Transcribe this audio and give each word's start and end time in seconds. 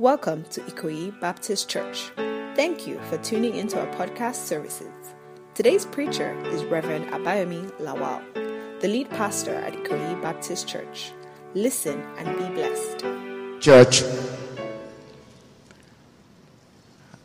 Welcome 0.00 0.44
to 0.52 0.62
Ikoyi 0.62 1.20
Baptist 1.20 1.68
Church. 1.68 2.10
Thank 2.56 2.86
you 2.86 2.98
for 3.10 3.18
tuning 3.18 3.54
into 3.54 3.78
our 3.78 3.86
podcast 3.96 4.36
services. 4.46 4.88
Today's 5.52 5.84
preacher 5.84 6.32
is 6.46 6.64
Reverend 6.64 7.10
Abayomi 7.10 7.70
Lawal, 7.72 8.22
the 8.80 8.88
lead 8.88 9.10
pastor 9.10 9.54
at 9.54 9.74
Ikoyi 9.74 10.22
Baptist 10.22 10.66
Church. 10.66 11.12
Listen 11.52 12.00
and 12.16 12.38
be 12.38 12.48
blessed. 12.54 13.04
Church, 13.60 14.02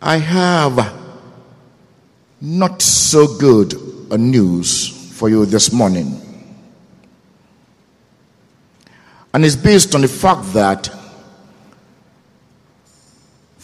I 0.02 0.18
have 0.18 0.98
not 2.42 2.82
so 2.82 3.38
good 3.38 3.74
a 4.12 4.18
news 4.18 5.14
for 5.18 5.30
you 5.30 5.46
this 5.46 5.72
morning. 5.72 6.22
And 9.34 9.46
it's 9.46 9.56
based 9.56 9.96
on 9.96 10.02
the 10.02 10.10
fact 10.10 10.52
that 10.52 10.90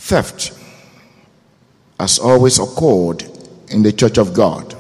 theft 0.02 0.52
has 2.00 2.18
always 2.18 2.58
occurred 2.58 3.24
in 3.70 3.84
the 3.84 3.94
church 3.94 4.18
of 4.18 4.34
God. 4.34 4.76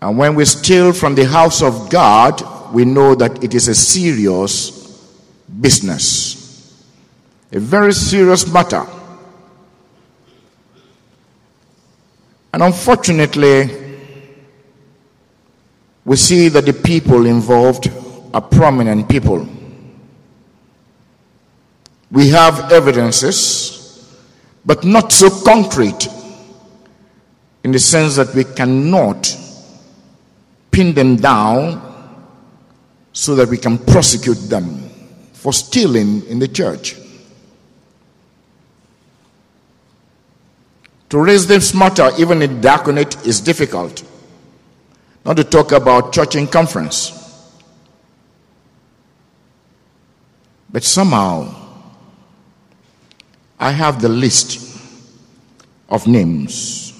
And 0.00 0.16
when 0.16 0.36
we 0.36 0.44
steal 0.44 0.92
from 0.92 1.16
the 1.16 1.26
house 1.26 1.60
of 1.60 1.90
God, 1.90 2.72
we 2.72 2.84
know 2.84 3.14
that 3.16 3.42
it 3.42 3.52
is 3.54 3.68
a 3.68 3.74
serious 3.74 4.70
business, 5.60 6.84
a 7.52 7.58
very 7.58 7.92
serious 7.92 8.46
matter. 8.52 8.86
And 12.52 12.62
unfortunately, 12.62 13.70
we 16.04 16.16
see 16.16 16.48
that 16.48 16.66
the 16.66 16.72
people 16.72 17.26
involved 17.26 17.90
are 18.32 18.42
prominent 18.42 19.08
people. 19.08 19.48
We 22.14 22.28
have 22.28 22.70
evidences, 22.70 24.08
but 24.64 24.84
not 24.84 25.10
so 25.10 25.28
concrete 25.42 26.06
in 27.64 27.72
the 27.72 27.80
sense 27.80 28.14
that 28.14 28.32
we 28.36 28.44
cannot 28.44 29.36
pin 30.70 30.94
them 30.94 31.16
down 31.16 31.82
so 33.12 33.34
that 33.34 33.48
we 33.48 33.58
can 33.58 33.78
prosecute 33.78 34.48
them 34.48 34.88
for 35.32 35.52
stealing 35.52 36.24
in 36.26 36.38
the 36.38 36.46
church. 36.46 36.94
To 41.08 41.18
raise 41.18 41.48
this 41.48 41.74
matter, 41.74 42.12
even 42.16 42.42
in 42.42 42.60
diaconate, 42.60 43.26
is 43.26 43.40
difficult. 43.40 44.04
Not 45.24 45.36
to 45.38 45.42
talk 45.42 45.72
about 45.72 46.12
church 46.12 46.36
in 46.36 46.46
conference. 46.46 47.10
But 50.70 50.84
somehow, 50.84 51.63
I 53.58 53.70
have 53.70 54.02
the 54.02 54.08
list 54.08 54.78
of 55.88 56.06
names. 56.06 56.92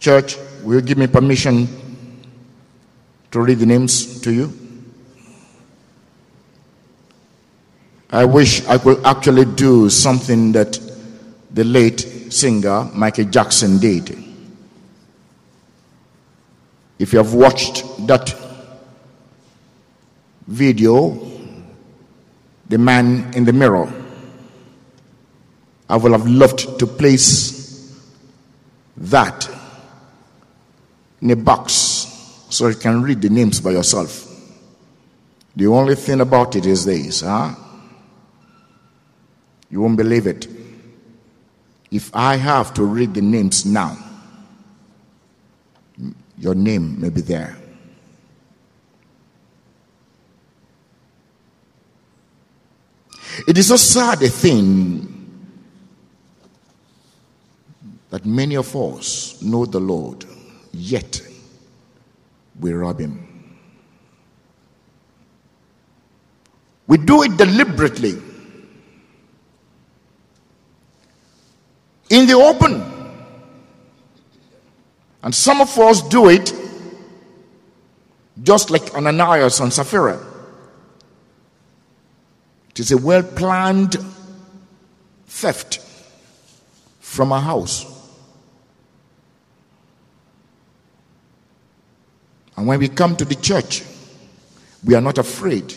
Church, 0.00 0.36
will 0.62 0.74
you 0.74 0.80
give 0.80 0.98
me 0.98 1.06
permission 1.06 1.68
to 3.30 3.40
read 3.40 3.58
the 3.58 3.66
names 3.66 4.20
to 4.22 4.32
you? 4.32 4.52
I 8.10 8.24
wish 8.24 8.66
I 8.66 8.78
could 8.78 9.04
actually 9.04 9.44
do 9.46 9.88
something 9.88 10.52
that 10.52 10.78
the 11.50 11.64
late 11.64 12.00
singer 12.32 12.90
Michael 12.94 13.24
Jackson 13.24 13.78
did. 13.78 14.18
If 16.98 17.12
you 17.12 17.18
have 17.18 17.32
watched 17.32 17.84
that 18.06 18.34
video, 20.46 21.30
The 22.68 22.78
Man 22.78 23.32
in 23.34 23.44
the 23.44 23.52
Mirror, 23.52 24.01
I 25.92 25.96
would 25.96 26.12
have 26.12 26.26
loved 26.26 26.78
to 26.78 26.86
place 26.86 28.00
that 28.96 29.46
in 31.20 31.30
a 31.30 31.36
box 31.36 31.72
so 32.48 32.68
you 32.68 32.76
can 32.76 33.02
read 33.02 33.20
the 33.20 33.28
names 33.28 33.60
by 33.60 33.72
yourself. 33.72 34.26
The 35.54 35.66
only 35.66 35.94
thing 35.96 36.22
about 36.22 36.56
it 36.56 36.64
is 36.64 36.86
this, 36.86 37.20
huh? 37.20 37.54
You 39.68 39.82
won't 39.82 39.98
believe 39.98 40.26
it. 40.26 40.48
If 41.90 42.10
I 42.16 42.36
have 42.36 42.72
to 42.72 42.84
read 42.84 43.12
the 43.12 43.20
names 43.20 43.66
now, 43.66 43.94
your 46.38 46.54
name 46.54 47.02
may 47.02 47.10
be 47.10 47.20
there. 47.20 47.54
It 53.46 53.58
is 53.58 53.68
so 53.68 53.76
sad 53.76 54.22
a 54.22 54.30
thing 54.30 55.11
that 58.12 58.26
many 58.26 58.56
of 58.56 58.76
us 58.76 59.40
know 59.40 59.64
the 59.64 59.80
Lord, 59.80 60.26
yet 60.70 61.22
we 62.60 62.70
rob 62.70 63.00
Him. 63.00 63.56
We 66.86 66.98
do 66.98 67.22
it 67.22 67.38
deliberately. 67.38 68.20
In 72.10 72.26
the 72.26 72.34
open. 72.34 72.84
And 75.22 75.34
some 75.34 75.62
of 75.62 75.78
us 75.78 76.02
do 76.02 76.28
it 76.28 76.52
just 78.42 78.68
like 78.70 78.94
Ananias 78.94 79.58
and 79.60 79.72
Sapphira. 79.72 80.20
It 82.68 82.80
is 82.80 82.92
a 82.92 82.98
well 82.98 83.22
planned 83.22 83.96
theft 85.26 85.78
from 87.00 87.32
a 87.32 87.40
house. 87.40 87.91
And 92.62 92.68
when 92.68 92.78
we 92.78 92.88
come 92.88 93.16
to 93.16 93.24
the 93.24 93.34
church, 93.34 93.82
we 94.84 94.94
are 94.94 95.00
not 95.00 95.18
afraid 95.18 95.74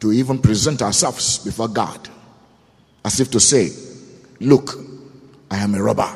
to 0.00 0.12
even 0.12 0.40
present 0.40 0.82
ourselves 0.82 1.38
before 1.38 1.68
God 1.68 2.08
as 3.04 3.20
if 3.20 3.30
to 3.30 3.38
say, 3.38 3.70
Look, 4.40 4.76
I 5.48 5.58
am 5.58 5.76
a 5.76 5.80
robber. 5.80 6.12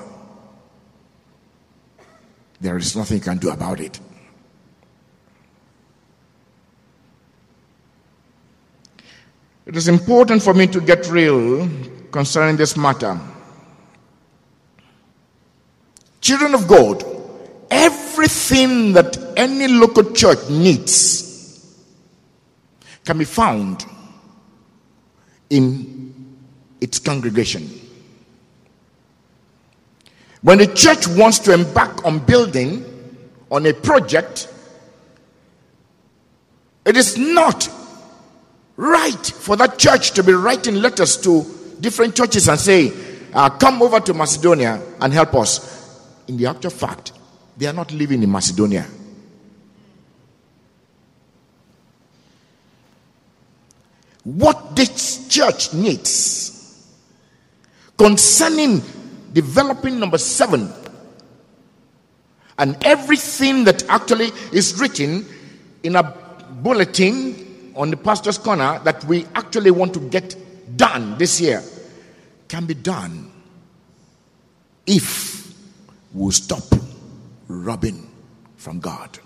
There 2.61 2.77
is 2.78 2.97
nothing 2.97 3.19
you 3.19 3.23
can 3.23 3.39
do 3.39 3.51
about 3.51 3.78
it. 3.78 4.01
It 9.67 9.77
is 9.77 9.87
important 9.87 10.43
for 10.43 10.53
me 10.53 10.67
to 10.67 10.81
get 10.81 11.09
real 11.09 11.71
concerning 12.11 12.57
this 12.57 12.77
matter. 12.77 13.21
Children 16.21 16.57
of 16.57 16.67
God, 16.67 17.20
everything 17.71 18.93
that 18.95 19.17
any 19.37 19.69
local 19.69 20.13
church 20.13 20.39
needs 20.51 21.75
can 23.05 23.19
be 23.19 23.25
found 23.25 23.85
in 25.49 26.37
its 26.81 26.99
congregation. 26.99 27.69
When 30.43 30.59
the 30.59 30.67
church 30.67 31.07
wants 31.07 31.39
to 31.41 31.53
embark 31.53 32.05
on 32.05 32.21
building 32.21 32.85
on 33.51 33.67
a 33.67 33.75
project, 33.75 34.53
it 36.85 36.97
is 36.97 37.19
not 37.19 37.69
right 38.77 39.27
for 39.27 39.57
that 39.57 39.79
church 39.79 40.13
to 40.13 40.23
be 40.23 40.33
writing 40.33 40.77
letters 40.77 41.19
to 41.19 41.45
different 41.81 42.17
churches 42.17 42.49
and 42.49 42.59
say, 42.59 42.93
uh, 43.35 43.51
Come 43.51 43.83
over 43.83 44.01
to 44.01 44.15
Macedonia 44.15 44.81
and 45.01 45.13
help 45.13 45.35
us. 45.35 45.79
In 46.27 46.37
the 46.37 46.47
actual 46.47 46.71
fact, 46.71 47.13
they 47.56 47.66
are 47.66 47.72
not 47.72 47.93
living 47.93 48.22
in 48.22 48.31
Macedonia. 48.31 48.87
What 54.25 54.77
this 54.77 55.28
church 55.28 55.72
needs 55.72 56.86
concerning 57.97 58.83
developing 59.33 59.98
number 59.98 60.19
seven 60.19 60.72
and 62.59 62.77
everything 62.84 63.65
that 63.65 63.83
actually 63.89 64.30
is 64.53 64.78
written 64.78 65.27
in 65.83 65.97
a 65.97 66.03
bulletin 66.63 67.72
on 67.75 67.91
the 67.91 67.97
pastor's 67.97 68.36
corner 68.39 68.78
that 68.84 69.03
we 69.04 69.25
actually 69.34 69.71
want 69.71 69.95
to 69.95 70.01
get 70.01 70.36
done 70.77 71.16
this 71.19 71.41
year 71.41 71.63
can 72.48 72.66
be 72.66 72.75
done 72.75 73.30
if 74.86 75.54
we 76.13 76.30
stop 76.33 76.79
robbing 77.51 78.09
from 78.57 78.81
God. 78.81 79.19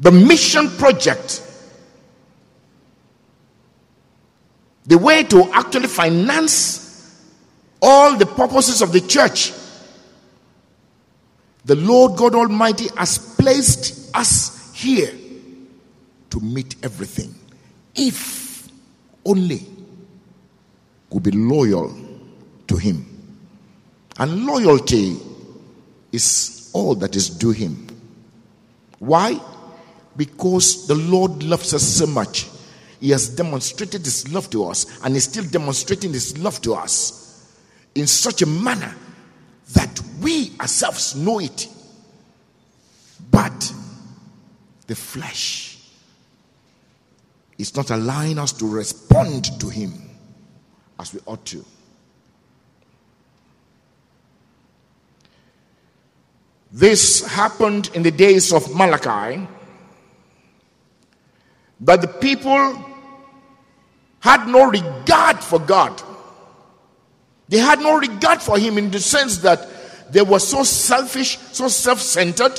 The 0.00 0.10
mission 0.10 0.68
project, 0.70 1.42
the 4.84 4.98
way 4.98 5.22
to 5.24 5.50
actually 5.52 5.86
finance 5.86 6.82
all 7.80 8.16
the 8.16 8.26
purposes 8.26 8.82
of 8.82 8.92
the 8.92 9.00
church, 9.00 9.52
the 11.64 11.76
Lord 11.76 12.16
God 12.16 12.34
Almighty 12.34 12.88
has 12.96 13.18
placed 13.18 14.14
us 14.14 14.72
here 14.74 15.12
to 16.30 16.40
meet 16.40 16.76
everything. 16.82 17.34
If 17.94 18.68
only 19.24 19.58
we 19.58 21.20
could 21.20 21.22
be 21.22 21.30
loyal 21.30 21.94
to 22.66 22.76
Him. 22.76 23.11
And 24.18 24.46
loyalty 24.46 25.16
is 26.12 26.70
all 26.72 26.94
that 26.96 27.16
is 27.16 27.30
due 27.30 27.50
Him. 27.50 27.86
Why? 28.98 29.40
Because 30.16 30.86
the 30.86 30.94
Lord 30.94 31.42
loves 31.42 31.74
us 31.74 31.82
so 31.82 32.06
much. 32.06 32.48
He 33.00 33.10
has 33.10 33.28
demonstrated 33.28 34.04
His 34.04 34.32
love 34.32 34.48
to 34.50 34.66
us 34.66 35.00
and 35.02 35.16
is 35.16 35.24
still 35.24 35.44
demonstrating 35.44 36.12
His 36.12 36.38
love 36.38 36.60
to 36.62 36.74
us 36.74 37.50
in 37.94 38.06
such 38.06 38.42
a 38.42 38.46
manner 38.46 38.94
that 39.72 40.00
we 40.20 40.52
ourselves 40.60 41.16
know 41.16 41.40
it. 41.40 41.68
But 43.30 43.72
the 44.86 44.94
flesh 44.94 45.78
is 47.58 47.74
not 47.74 47.90
allowing 47.90 48.38
us 48.38 48.52
to 48.52 48.68
respond 48.68 49.58
to 49.60 49.68
Him 49.68 49.94
as 51.00 51.14
we 51.14 51.20
ought 51.26 51.44
to. 51.46 51.64
This 56.72 57.22
happened 57.26 57.90
in 57.92 58.02
the 58.02 58.10
days 58.10 58.50
of 58.50 58.74
Malachi, 58.74 59.46
but 61.78 62.00
the 62.00 62.08
people 62.08 62.82
had 64.20 64.48
no 64.48 64.70
regard 64.70 65.38
for 65.44 65.58
God. 65.58 66.00
They 67.48 67.58
had 67.58 67.80
no 67.80 67.98
regard 67.98 68.40
for 68.40 68.58
Him 68.58 68.78
in 68.78 68.90
the 68.90 69.00
sense 69.00 69.38
that 69.38 69.68
they 70.10 70.22
were 70.22 70.38
so 70.38 70.62
selfish, 70.62 71.36
so 71.52 71.68
self 71.68 72.00
centered, 72.00 72.58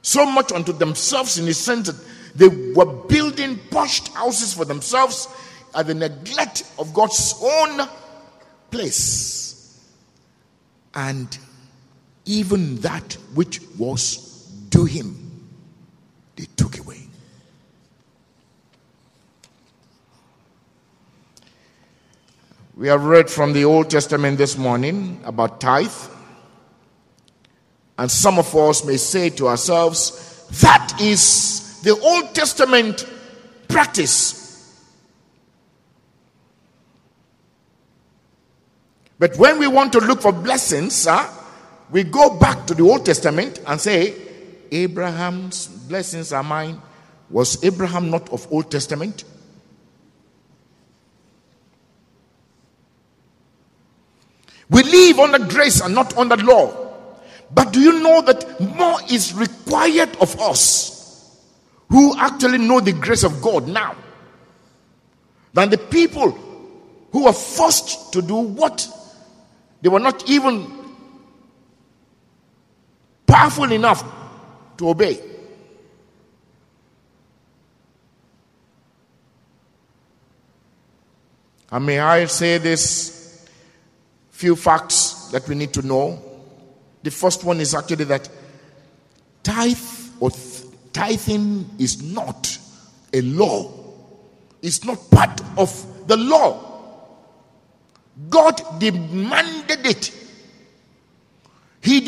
so 0.00 0.24
much 0.24 0.50
unto 0.50 0.72
themselves 0.72 1.36
in 1.38 1.44
the 1.44 1.52
sense 1.52 1.88
that 1.88 2.02
they 2.34 2.48
were 2.48 2.86
building 2.86 3.58
posh 3.70 4.08
houses 4.08 4.54
for 4.54 4.64
themselves 4.64 5.28
at 5.74 5.86
the 5.86 5.94
neglect 5.94 6.62
of 6.78 6.94
God's 6.94 7.34
own 7.42 7.86
place. 8.70 9.84
And 10.94 11.36
even 12.28 12.76
that 12.82 13.14
which 13.34 13.60
was 13.78 14.18
due 14.68 14.84
him, 14.84 15.48
they 16.36 16.44
took 16.56 16.78
away. 16.78 17.00
We 22.76 22.86
have 22.88 23.02
read 23.02 23.30
from 23.30 23.54
the 23.54 23.64
Old 23.64 23.88
Testament 23.88 24.36
this 24.36 24.58
morning 24.58 25.20
about 25.24 25.58
tithe. 25.60 25.90
And 27.96 28.10
some 28.10 28.38
of 28.38 28.54
us 28.54 28.84
may 28.84 28.98
say 28.98 29.30
to 29.30 29.48
ourselves, 29.48 30.46
that 30.60 31.00
is 31.00 31.80
the 31.82 31.98
Old 31.98 32.34
Testament 32.34 33.06
practice. 33.68 34.38
But 39.18 39.36
when 39.38 39.58
we 39.58 39.66
want 39.66 39.94
to 39.94 39.98
look 39.98 40.20
for 40.20 40.30
blessings, 40.30 41.06
uh, 41.06 41.37
we 41.90 42.04
go 42.04 42.38
back 42.38 42.66
to 42.66 42.74
the 42.74 42.82
Old 42.82 43.06
Testament 43.06 43.60
and 43.66 43.80
say, 43.80 44.14
Abraham's 44.70 45.66
blessings 45.66 46.32
are 46.32 46.42
mine. 46.42 46.80
Was 47.30 47.62
Abraham 47.64 48.10
not 48.10 48.28
of 48.30 48.50
Old 48.52 48.70
Testament? 48.70 49.24
We 54.70 54.82
live 54.82 55.18
under 55.18 55.46
grace 55.46 55.80
and 55.80 55.94
not 55.94 56.16
under 56.16 56.36
law. 56.36 56.88
But 57.50 57.72
do 57.72 57.80
you 57.80 58.02
know 58.02 58.20
that 58.22 58.60
more 58.60 58.98
is 59.10 59.32
required 59.32 60.14
of 60.20 60.38
us 60.40 61.38
who 61.88 62.16
actually 62.18 62.58
know 62.58 62.80
the 62.80 62.92
grace 62.92 63.24
of 63.24 63.40
God 63.40 63.66
now 63.66 63.96
than 65.54 65.70
the 65.70 65.78
people 65.78 66.32
who 67.12 67.24
were 67.24 67.32
forced 67.32 68.12
to 68.12 68.20
do 68.20 68.36
what 68.36 68.86
they 69.80 69.88
were 69.88 70.00
not 70.00 70.28
even 70.28 70.77
powerful 73.28 73.70
enough 73.70 74.02
to 74.78 74.88
obey. 74.88 75.20
And 81.70 81.84
may 81.84 82.00
I 82.00 82.24
say 82.24 82.56
this 82.58 83.46
few 84.30 84.56
facts 84.56 85.28
that 85.32 85.46
we 85.46 85.54
need 85.54 85.74
to 85.74 85.82
know. 85.82 86.22
The 87.02 87.10
first 87.10 87.44
one 87.44 87.60
is 87.60 87.74
actually 87.74 88.04
that 88.04 88.28
tithe 89.42 89.78
or 90.18 90.30
tithing 90.92 91.68
is 91.78 92.02
not 92.02 92.58
a 93.12 93.20
law, 93.20 93.70
it's 94.62 94.84
not 94.84 95.10
part 95.10 95.40
of 95.56 96.08
the 96.08 96.16
law. 96.16 96.64
God 98.30 98.60
demanded 98.80 99.86
it 99.86 100.17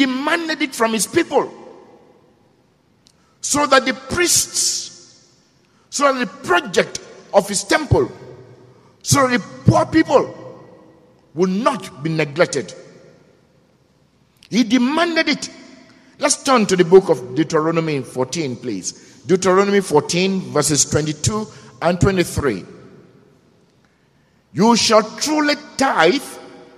demanded 0.00 0.62
it 0.62 0.74
from 0.74 0.94
his 0.94 1.06
people. 1.06 1.52
So 3.42 3.66
that 3.66 3.84
the 3.84 3.94
priests, 3.94 5.28
so 5.90 6.12
that 6.12 6.20
the 6.20 6.46
project 6.48 7.00
of 7.34 7.48
his 7.48 7.64
temple, 7.64 8.10
so 9.02 9.28
that 9.28 9.38
the 9.38 9.70
poor 9.70 9.84
people 9.86 10.24
will 11.34 11.50
not 11.50 12.02
be 12.02 12.10
neglected. 12.10 12.74
He 14.48 14.64
demanded 14.64 15.28
it. 15.28 15.50
Let's 16.18 16.42
turn 16.42 16.66
to 16.66 16.76
the 16.76 16.84
book 16.84 17.08
of 17.08 17.34
Deuteronomy 17.34 18.00
14, 18.00 18.56
please. 18.56 19.22
Deuteronomy 19.26 19.80
14, 19.80 20.40
verses 20.52 20.84
22 20.90 21.46
and 21.82 22.00
23. 22.00 22.64
You 24.52 24.76
shall 24.76 25.02
truly 25.18 25.54
tithe 25.76 26.22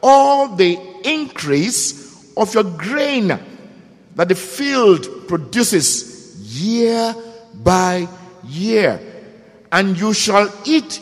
all 0.02 0.54
the 0.56 0.78
increase 1.04 2.11
of 2.36 2.54
your 2.54 2.64
grain 2.64 3.28
that 4.14 4.28
the 4.28 4.34
field 4.34 5.28
produces 5.28 6.36
year 6.62 7.14
by 7.54 8.08
year. 8.44 9.00
And 9.70 9.98
you 9.98 10.12
shall 10.12 10.52
eat 10.64 11.00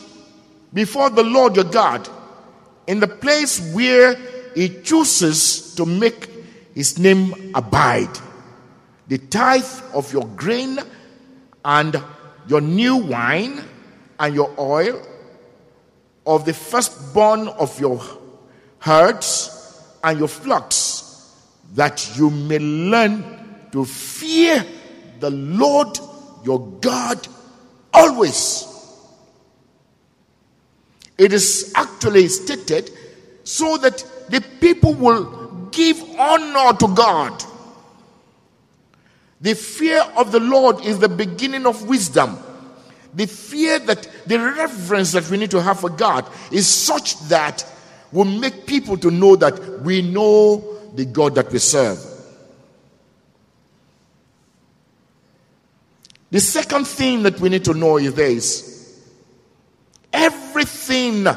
before 0.73 1.09
the 1.09 1.23
Lord 1.23 1.55
your 1.55 1.65
God 1.65 2.07
in 2.87 2.99
the 2.99 3.07
place 3.07 3.73
where 3.73 4.15
he 4.55 4.81
chooses 4.81 5.75
to 5.75 5.85
make 5.85 6.29
his 6.73 6.97
name 6.97 7.51
abide. 7.53 8.17
The 9.07 9.17
tithe 9.17 9.65
of 9.93 10.11
your 10.13 10.25
grain 10.35 10.79
and 11.65 12.01
your 12.47 12.61
new 12.61 12.95
wine 12.95 13.61
and 14.19 14.35
your 14.35 14.53
oil, 14.57 15.01
of 16.25 16.45
the 16.45 16.53
firstborn 16.53 17.47
of 17.47 17.79
your 17.79 17.99
herds 18.79 19.49
and 20.03 20.19
your 20.19 20.27
flocks 20.27 21.00
that 21.73 22.17
you 22.17 22.29
may 22.29 22.59
learn 22.59 23.23
to 23.71 23.85
fear 23.85 24.65
the 25.19 25.29
Lord 25.29 25.97
your 26.43 26.59
God 26.81 27.27
always. 27.93 28.67
It 31.17 31.33
is 31.33 31.71
actually 31.75 32.27
stated 32.27 32.89
so 33.43 33.77
that 33.77 34.03
the 34.29 34.41
people 34.59 34.93
will 34.93 35.67
give 35.71 36.01
honor 36.17 36.77
to 36.77 36.87
God. 36.93 37.43
The 39.39 39.55
fear 39.55 40.01
of 40.17 40.31
the 40.31 40.39
Lord 40.39 40.85
is 40.85 40.99
the 40.99 41.09
beginning 41.09 41.65
of 41.65 41.87
wisdom. 41.87 42.37
The 43.13 43.27
fear 43.27 43.79
that, 43.79 44.07
the 44.25 44.39
reverence 44.39 45.11
that 45.13 45.29
we 45.29 45.37
need 45.37 45.51
to 45.51 45.61
have 45.61 45.79
for 45.79 45.89
God 45.89 46.25
is 46.51 46.67
such 46.67 47.19
that 47.29 47.65
will 48.11 48.25
make 48.25 48.65
people 48.65 48.97
to 48.97 49.11
know 49.11 49.35
that 49.35 49.81
we 49.81 50.01
know 50.01 50.71
the 50.93 51.05
God 51.05 51.35
that 51.35 51.51
we 51.51 51.59
serve. 51.59 51.99
The 56.29 56.39
second 56.39 56.87
thing 56.87 57.23
that 57.23 57.39
we 57.39 57.49
need 57.49 57.65
to 57.65 57.73
know 57.73 57.97
is 57.97 58.13
this 58.13 59.01
everything, 60.13 61.27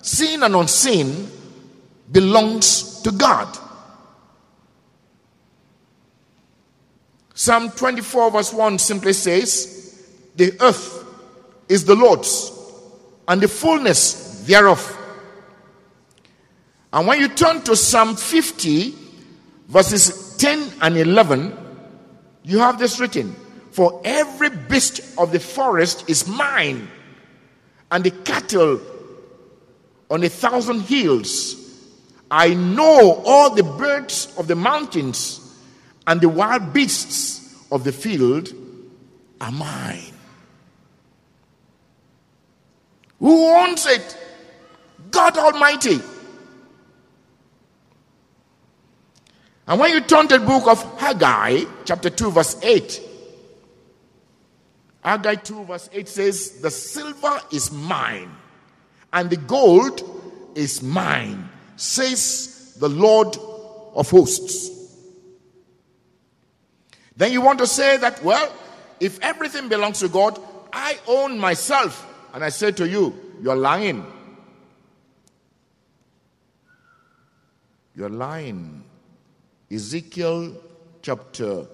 seen 0.00 0.42
and 0.42 0.54
unseen, 0.54 1.30
belongs 2.10 3.00
to 3.02 3.10
God. 3.10 3.58
Psalm 7.34 7.70
24, 7.70 8.30
verse 8.30 8.52
1 8.52 8.78
simply 8.78 9.12
says, 9.12 10.00
The 10.36 10.52
earth 10.60 11.04
is 11.68 11.84
the 11.84 11.94
Lord's, 11.94 12.52
and 13.26 13.40
the 13.40 13.48
fullness 13.48 14.44
thereof 14.46 14.98
and 16.92 17.06
when 17.06 17.20
you 17.20 17.28
turn 17.28 17.62
to 17.62 17.74
Psalm 17.74 18.16
50, 18.16 18.94
verses 19.68 20.36
10 20.36 20.72
and 20.82 20.96
11, 20.96 21.56
you 22.42 22.58
have 22.58 22.78
this 22.78 23.00
written 23.00 23.34
For 23.70 24.00
every 24.04 24.50
beast 24.50 25.18
of 25.18 25.32
the 25.32 25.40
forest 25.40 26.08
is 26.08 26.26
mine, 26.28 26.88
and 27.90 28.04
the 28.04 28.10
cattle 28.10 28.80
on 30.10 30.22
a 30.22 30.28
thousand 30.28 30.80
hills. 30.82 31.58
I 32.30 32.54
know 32.54 33.22
all 33.26 33.54
the 33.54 33.62
birds 33.62 34.34
of 34.38 34.48
the 34.48 34.56
mountains 34.56 35.38
and 36.06 36.20
the 36.20 36.28
wild 36.28 36.72
beasts 36.72 37.62
of 37.70 37.84
the 37.84 37.92
field 37.92 38.48
are 39.40 39.52
mine. 39.52 40.12
Who 43.18 43.48
owns 43.48 43.86
it? 43.86 44.16
God 45.10 45.36
Almighty. 45.36 46.00
And 49.66 49.78
when 49.78 49.92
you 49.92 50.00
turn 50.00 50.28
to 50.28 50.38
the 50.38 50.44
book 50.44 50.66
of 50.66 50.82
Haggai, 50.98 51.64
chapter 51.84 52.10
2, 52.10 52.30
verse 52.32 52.56
8, 52.62 53.00
Haggai 55.02 55.34
2, 55.36 55.64
verse 55.64 55.88
8 55.92 56.08
says, 56.08 56.60
The 56.60 56.70
silver 56.70 57.40
is 57.52 57.70
mine, 57.70 58.30
and 59.12 59.30
the 59.30 59.36
gold 59.36 60.02
is 60.54 60.82
mine, 60.82 61.48
says 61.76 62.74
the 62.78 62.88
Lord 62.88 63.36
of 63.94 64.10
hosts. 64.10 64.70
Then 67.16 67.32
you 67.32 67.40
want 67.40 67.58
to 67.58 67.66
say 67.66 67.98
that, 67.98 68.22
well, 68.24 68.52
if 68.98 69.20
everything 69.20 69.68
belongs 69.68 70.00
to 70.00 70.08
God, 70.08 70.40
I 70.72 70.98
own 71.06 71.38
myself. 71.38 72.08
And 72.32 72.42
I 72.42 72.48
say 72.48 72.72
to 72.72 72.88
you, 72.88 73.14
you're 73.42 73.56
lying. 73.56 74.06
You're 77.94 78.08
lying. 78.08 78.81
Ezekiel 79.72 80.54
chapter 81.00 81.66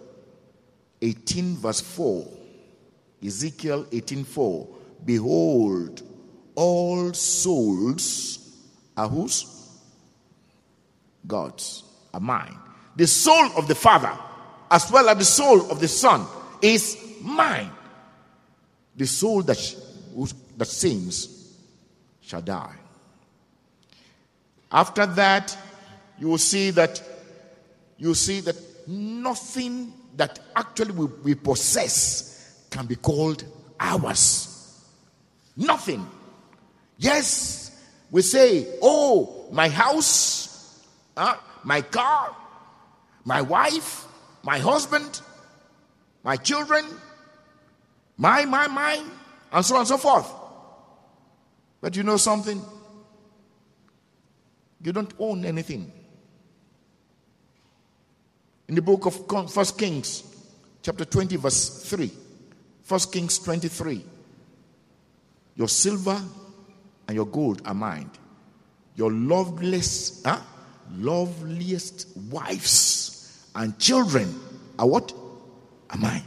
18, 1.03 1.57
verse 1.57 1.81
4. 1.81 2.27
Ezekiel 3.25 3.87
18, 3.91 4.25
4. 4.25 4.69
Behold, 5.05 6.03
all 6.55 7.13
souls 7.13 8.39
are 8.97 9.09
whose? 9.09 9.47
God's, 11.27 11.83
are 12.15 12.21
mine. 12.21 12.57
The 12.95 13.07
soul 13.07 13.51
of 13.57 13.67
the 13.67 13.75
Father, 13.75 14.17
as 14.71 14.91
well 14.93 15.09
as 15.09 15.19
the 15.19 15.25
soul 15.25 15.71
of 15.71 15.81
the 15.81 15.89
Son, 15.89 16.25
is 16.63 16.97
mine. 17.21 17.71
The 18.97 19.07
soul 19.07 19.43
that, 19.43 19.77
that 20.57 20.67
sins 20.67 21.57
shall 22.21 22.43
die. 22.43 22.77
After 24.71 25.07
that, 25.07 25.57
you 26.21 26.29
will 26.29 26.39
see 26.39 26.71
that 26.71 27.03
you 27.99 28.15
see 28.15 28.41
that 28.41 28.57
nothing 28.89 29.93
that 30.17 30.39
actually 30.57 30.93
we, 30.93 31.07
we 31.23 31.35
possess 31.35 32.67
can 32.71 32.87
be 32.87 32.97
called 32.97 33.45
ours. 33.79 34.85
Nothing. 35.57 36.07
Yes, 36.97 37.85
we 38.11 38.23
say, 38.23 38.67
oh, 38.83 39.49
my 39.53 39.69
house, 39.69 40.85
uh, 41.17 41.37
my 41.65 41.83
car, 41.83 42.35
my 43.25 43.43
wife, 43.43 44.07
my 44.43 44.59
husband, 44.59 45.21
my 46.25 46.37
children, 46.37 46.85
my, 48.17 48.45
my, 48.45 48.67
my, 48.67 49.05
and 49.53 49.65
so 49.65 49.75
on 49.75 49.81
and 49.81 49.89
so 49.89 49.99
forth. 49.99 50.33
But 51.81 51.97
you 51.97 52.03
know 52.03 52.17
something? 52.17 52.63
You 54.83 54.93
don't 54.93 55.13
own 55.19 55.45
anything. 55.45 55.93
In 58.69 58.75
the 58.75 58.83
book 58.83 59.07
of 59.07 59.51
First 59.51 59.79
Kings, 59.79 60.23
chapter 60.83 61.05
20, 61.05 61.37
verse 61.37 61.85
3. 61.89 62.11
First 62.83 63.13
Kings 63.13 63.39
23. 63.39 64.05
Your 65.57 65.69
silver 65.69 66.21
and 67.07 67.15
your 67.15 67.27
gold 67.27 67.63
are 67.65 67.75
mine. 67.75 68.11
Your 68.95 69.11
loveless, 69.11 70.23
huh? 70.25 70.41
loveliest 70.93 72.17
wives 72.31 73.49
and 73.55 73.79
children 73.79 74.35
are 74.79 74.87
what? 74.87 75.13
Are 75.91 75.99
mine. 75.99 76.25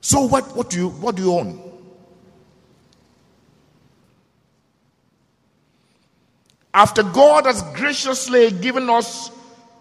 So 0.00 0.26
what, 0.26 0.54
what 0.54 0.68
do 0.68 0.76
you 0.76 0.88
what 0.90 1.16
do 1.16 1.22
you 1.22 1.32
own? 1.32 1.63
After 6.74 7.04
God 7.04 7.46
has 7.46 7.62
graciously 7.74 8.50
given 8.50 8.90
us 8.90 9.30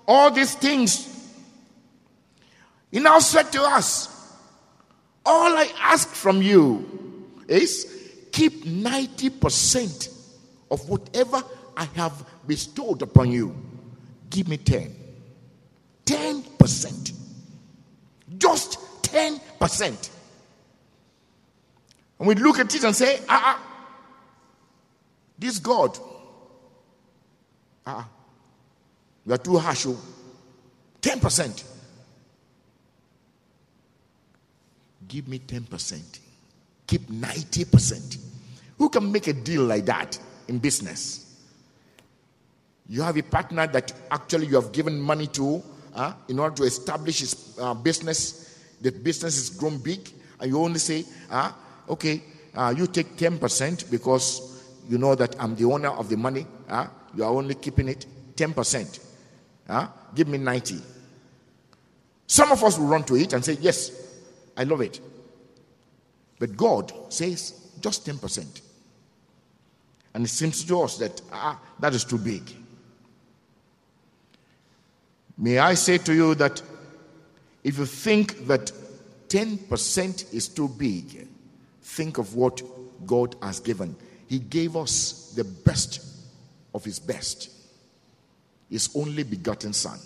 all 0.08 0.30
these 0.30 0.54
things, 0.54 1.10
He 2.92 3.00
now 3.00 3.18
said 3.18 3.52
to 3.54 3.64
us, 3.64 4.08
All 5.26 5.58
I 5.58 5.72
ask 5.82 6.08
from 6.08 6.44
you 6.44 7.28
is 7.48 7.90
keep 8.32 8.64
90% 8.66 10.16
of 10.70 10.88
whatever 10.88 11.44
I 11.76 11.86
have 11.96 12.26
bestowed 12.46 13.02
upon 13.02 13.32
you. 13.32 13.56
Give 14.30 14.48
me 14.48 14.58
10. 14.58 14.96
10%. 16.06 17.14
Just 18.38 18.78
10%. 19.04 20.10
And 22.20 22.28
we 22.28 22.36
look 22.36 22.60
at 22.60 22.74
it 22.74 22.84
and 22.84 22.96
say, 22.96 23.20
ah, 23.28 23.58
ah 23.58 23.70
this 25.40 25.58
God 25.58 25.98
Ah, 27.86 28.08
you 29.26 29.34
are 29.34 29.38
too 29.38 29.58
harsh. 29.58 29.88
10%. 31.02 31.64
Give 35.08 35.28
me 35.28 35.40
10%. 35.40 36.20
Keep 36.88 37.10
90%. 37.10 38.18
Who 38.78 38.90
can 38.90 39.12
make 39.12 39.28
a 39.28 39.34
deal 39.34 39.64
like 39.64 39.86
that 39.86 40.18
in 40.48 40.60
business? 40.60 41.20
You 42.88 43.02
have 43.02 43.18
a 43.18 43.22
partner 43.24 43.68
that 43.68 43.94
actually 44.12 44.48
you 44.48 44.56
have 44.56 44.72
given 44.72 45.00
money 45.00 45.28
to 45.28 45.64
uh, 45.96 46.14
in 46.28 46.40
order 46.40 46.56
to 46.58 46.64
establish 46.64 47.20
his 47.20 47.58
uh, 47.60 47.74
business. 47.74 48.60
The 48.82 48.92
business 48.92 49.38
is 49.38 49.50
grown 49.50 49.78
big, 49.78 50.10
and 50.40 50.52
you 50.52 50.60
only 50.60 50.80
say, 50.80 51.06
uh, 51.30 51.52
okay, 51.90 52.22
uh, 52.56 52.74
you 52.76 52.88
take 52.88 53.16
10% 53.16 53.90
because 53.90 54.64
you 54.90 54.98
know 54.98 55.16
that 55.16 55.36
I'm 55.40 55.56
the 55.56 55.66
owner 55.66 55.90
of 55.90 56.10
the 56.10 56.18
money. 56.18 56.46
Uh, 56.68 56.88
you 57.16 57.24
are 57.24 57.32
only 57.32 57.56
keeping 57.56 57.90
it 57.90 58.06
10%. 58.36 59.00
Huh? 59.68 59.88
Give 60.16 60.28
me 60.28 60.38
90. 60.38 60.80
Some 62.28 62.52
of 62.52 62.64
us 62.64 62.78
will 62.78 62.88
run 62.88 63.04
to 63.06 63.16
it 63.16 63.34
and 63.34 63.44
say, 63.44 63.58
Yes, 63.62 63.92
I 64.58 64.64
love 64.64 64.82
it. 64.82 65.00
But 66.40 66.58
God 66.58 66.92
says 67.10 67.54
just 67.80 68.06
10%. 68.06 68.62
And 70.14 70.26
it 70.26 70.30
seems 70.30 70.64
to 70.66 70.82
us 70.82 70.98
that 70.98 71.22
ah, 71.32 71.60
that 71.80 71.94
is 71.94 72.04
too 72.04 72.18
big. 72.18 72.44
May 75.38 75.58
I 75.58 75.74
say 75.74 75.98
to 76.00 76.14
you 76.14 76.36
that 76.36 76.62
if 77.64 77.78
you 77.78 77.86
think 77.86 78.48
that 78.48 78.72
10% 79.30 80.34
is 80.34 80.48
too 80.48 80.68
big, 80.68 81.28
think 81.82 82.20
of 82.20 82.36
what 82.36 82.62
God 83.08 83.36
has 83.42 83.60
given. 83.60 83.96
He 84.28 84.38
gave 84.40 84.76
us 84.76 85.34
the 85.36 85.44
best 85.44 86.13
of 86.74 86.84
his 86.84 87.00
best, 87.00 87.50
his 88.70 88.90
only 88.96 89.24
begotten 89.24 89.74
Son. 89.74 90.00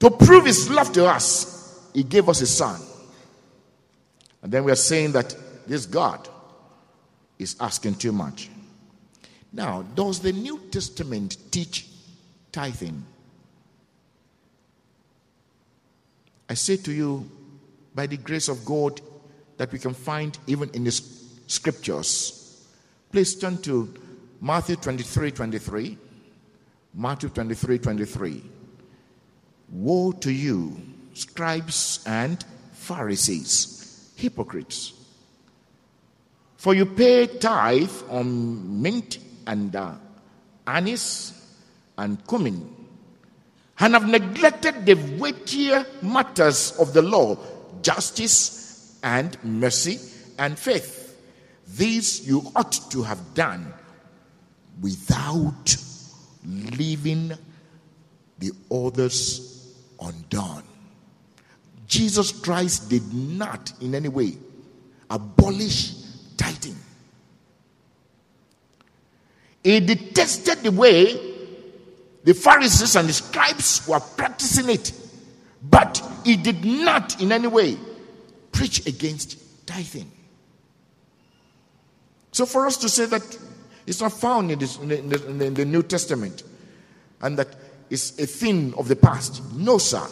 To 0.00 0.10
prove 0.10 0.46
his 0.46 0.70
love 0.70 0.92
to 0.92 1.06
us, 1.06 1.88
he 1.92 2.02
gave 2.02 2.28
us 2.28 2.38
his 2.38 2.56
Son. 2.56 2.80
And 4.42 4.50
then 4.50 4.64
we 4.64 4.72
are 4.72 4.76
saying 4.76 5.12
that 5.12 5.36
this 5.66 5.86
God 5.86 6.28
is 7.38 7.56
asking 7.60 7.96
too 7.96 8.12
much. 8.12 8.48
Now, 9.52 9.82
does 9.82 10.20
the 10.20 10.32
New 10.32 10.58
Testament 10.70 11.36
teach 11.50 11.86
tithing? 12.52 13.04
I 16.48 16.54
say 16.54 16.76
to 16.78 16.92
you, 16.92 17.30
by 17.94 18.06
the 18.06 18.16
grace 18.16 18.48
of 18.48 18.64
God, 18.64 19.00
that 19.56 19.70
we 19.72 19.78
can 19.78 19.94
find 19.94 20.36
even 20.46 20.70
in 20.70 20.84
this 20.84 21.19
scriptures. 21.50 22.64
Please 23.10 23.34
turn 23.34 23.58
to 23.62 23.92
Matthew 24.40 24.76
23 24.76 25.32
23. 25.32 25.98
Matthew 26.94 27.28
23 27.28 27.78
23. 27.78 28.42
Woe 29.72 30.12
to 30.12 30.32
you, 30.32 30.80
scribes 31.14 32.02
and 32.06 32.44
Pharisees, 32.72 34.12
hypocrites! 34.16 34.94
For 36.56 36.74
you 36.74 36.86
pay 36.86 37.26
tithe 37.26 37.90
on 38.08 38.82
mint 38.82 39.18
and 39.46 39.74
uh, 39.74 39.94
anise 40.66 41.32
and 41.96 42.26
cumin, 42.26 42.74
and 43.78 43.94
have 43.94 44.08
neglected 44.08 44.86
the 44.86 44.94
weightier 45.18 45.86
matters 46.02 46.72
of 46.78 46.92
the 46.92 47.02
law 47.02 47.36
justice 47.82 48.98
and 49.02 49.42
mercy 49.44 49.98
and 50.38 50.58
faith. 50.58 50.99
This 51.72 52.26
you 52.26 52.50
ought 52.56 52.90
to 52.90 53.02
have 53.02 53.34
done 53.34 53.72
without 54.80 55.76
leaving 56.44 57.32
the 58.38 58.52
others 58.70 59.74
undone. 60.00 60.64
Jesus 61.86 62.32
Christ 62.32 62.88
did 62.88 63.12
not 63.12 63.72
in 63.80 63.94
any 63.94 64.08
way 64.08 64.34
abolish 65.10 65.94
tithing. 66.36 66.76
He 69.62 69.80
detested 69.80 70.58
the 70.58 70.72
way 70.72 71.30
the 72.24 72.34
Pharisees 72.34 72.96
and 72.96 73.08
the 73.08 73.12
scribes 73.12 73.86
were 73.86 74.00
practicing 74.00 74.68
it, 74.68 74.92
but 75.62 76.02
he 76.24 76.36
did 76.36 76.64
not 76.64 77.20
in 77.20 77.32
any 77.32 77.48
way 77.48 77.76
preach 78.52 78.86
against 78.86 79.66
tithing. 79.66 80.10
So, 82.40 82.46
for 82.46 82.66
us 82.66 82.78
to 82.78 82.88
say 82.88 83.04
that 83.04 83.38
it's 83.86 84.00
not 84.00 84.12
found 84.14 84.50
in, 84.50 84.58
this, 84.58 84.78
in, 84.78 84.88
the, 84.88 84.98
in, 84.98 85.08
the, 85.10 85.46
in 85.46 85.52
the 85.52 85.64
New 85.66 85.82
Testament 85.82 86.42
and 87.20 87.38
that 87.38 87.48
it's 87.90 88.18
a 88.18 88.24
thing 88.24 88.72
of 88.78 88.88
the 88.88 88.96
past, 88.96 89.42
no, 89.52 89.76
sir. 89.76 90.06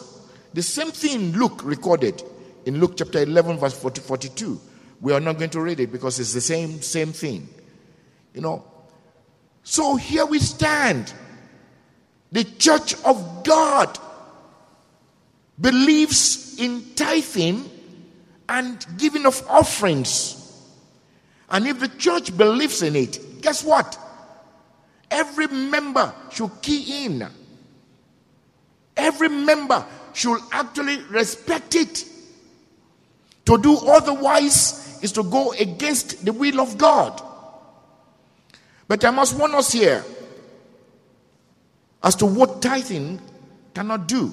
The 0.53 0.63
same 0.63 0.91
thing 0.91 1.33
Luke 1.33 1.63
recorded 1.65 2.23
in 2.67 2.81
Luke 2.81 2.99
chapter 2.99 3.23
11, 3.23 3.57
verse 3.57 3.81
40, 3.81 4.03
42. 4.03 4.61
We 5.01 5.15
are 5.15 5.21
not 5.21 5.39
going 5.39 5.49
to 5.49 5.63
read 5.63 5.81
it 5.81 5.91
because 5.91 6.21
it's 6.21 6.35
the 6.35 6.43
same, 6.43 6.83
same 6.83 7.13
thing. 7.13 7.49
You 8.35 8.43
know. 8.43 8.63
So 9.63 9.97
here 9.97 10.27
we 10.27 10.39
stand. 10.39 11.11
The 12.31 12.45
church 12.45 12.93
of 13.07 13.43
God 13.43 13.99
believes 15.59 16.59
in 16.59 16.95
tithing 16.95 17.71
and 18.51 18.87
giving 18.99 19.25
of 19.25 19.43
offerings. 19.49 20.39
And 21.51 21.67
if 21.67 21.81
the 21.81 21.89
church 21.89 22.37
believes 22.37 22.83
in 22.83 22.95
it, 22.97 23.41
guess 23.41 23.65
what? 23.65 23.99
Every 25.11 25.47
member 25.47 26.13
should 26.31 26.51
key 26.61 27.07
in. 27.07 27.27
Every 28.97 29.29
member 29.29 29.85
should 30.13 30.41
actually 30.53 30.99
respect 31.05 31.75
it. 31.75 32.05
To 33.47 33.57
do 33.57 33.79
otherwise 33.79 34.99
is 35.03 35.13
to 35.13 35.23
go 35.23 35.53
against 35.53 36.25
the 36.25 36.33
will 36.33 36.61
of 36.61 36.77
God. 36.77 37.23
But 38.89 39.05
I 39.05 39.11
must 39.11 39.39
warn 39.39 39.55
us 39.55 39.73
here 39.73 40.05
as 42.03 42.17
to 42.17 42.27
what 42.27 42.61
tithing 42.61 43.21
cannot 43.75 44.07
do. 44.09 44.33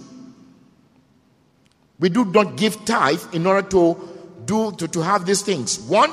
We 2.00 2.10
do 2.10 2.25
not 2.25 2.57
give 2.57 2.84
tithe 2.84 3.24
in 3.34 3.45
order 3.45 3.67
to 3.69 4.10
do 4.45 4.72
to, 4.74 4.88
to 4.88 5.01
have 5.01 5.25
these 5.25 5.41
things. 5.41 5.79
One, 5.79 6.12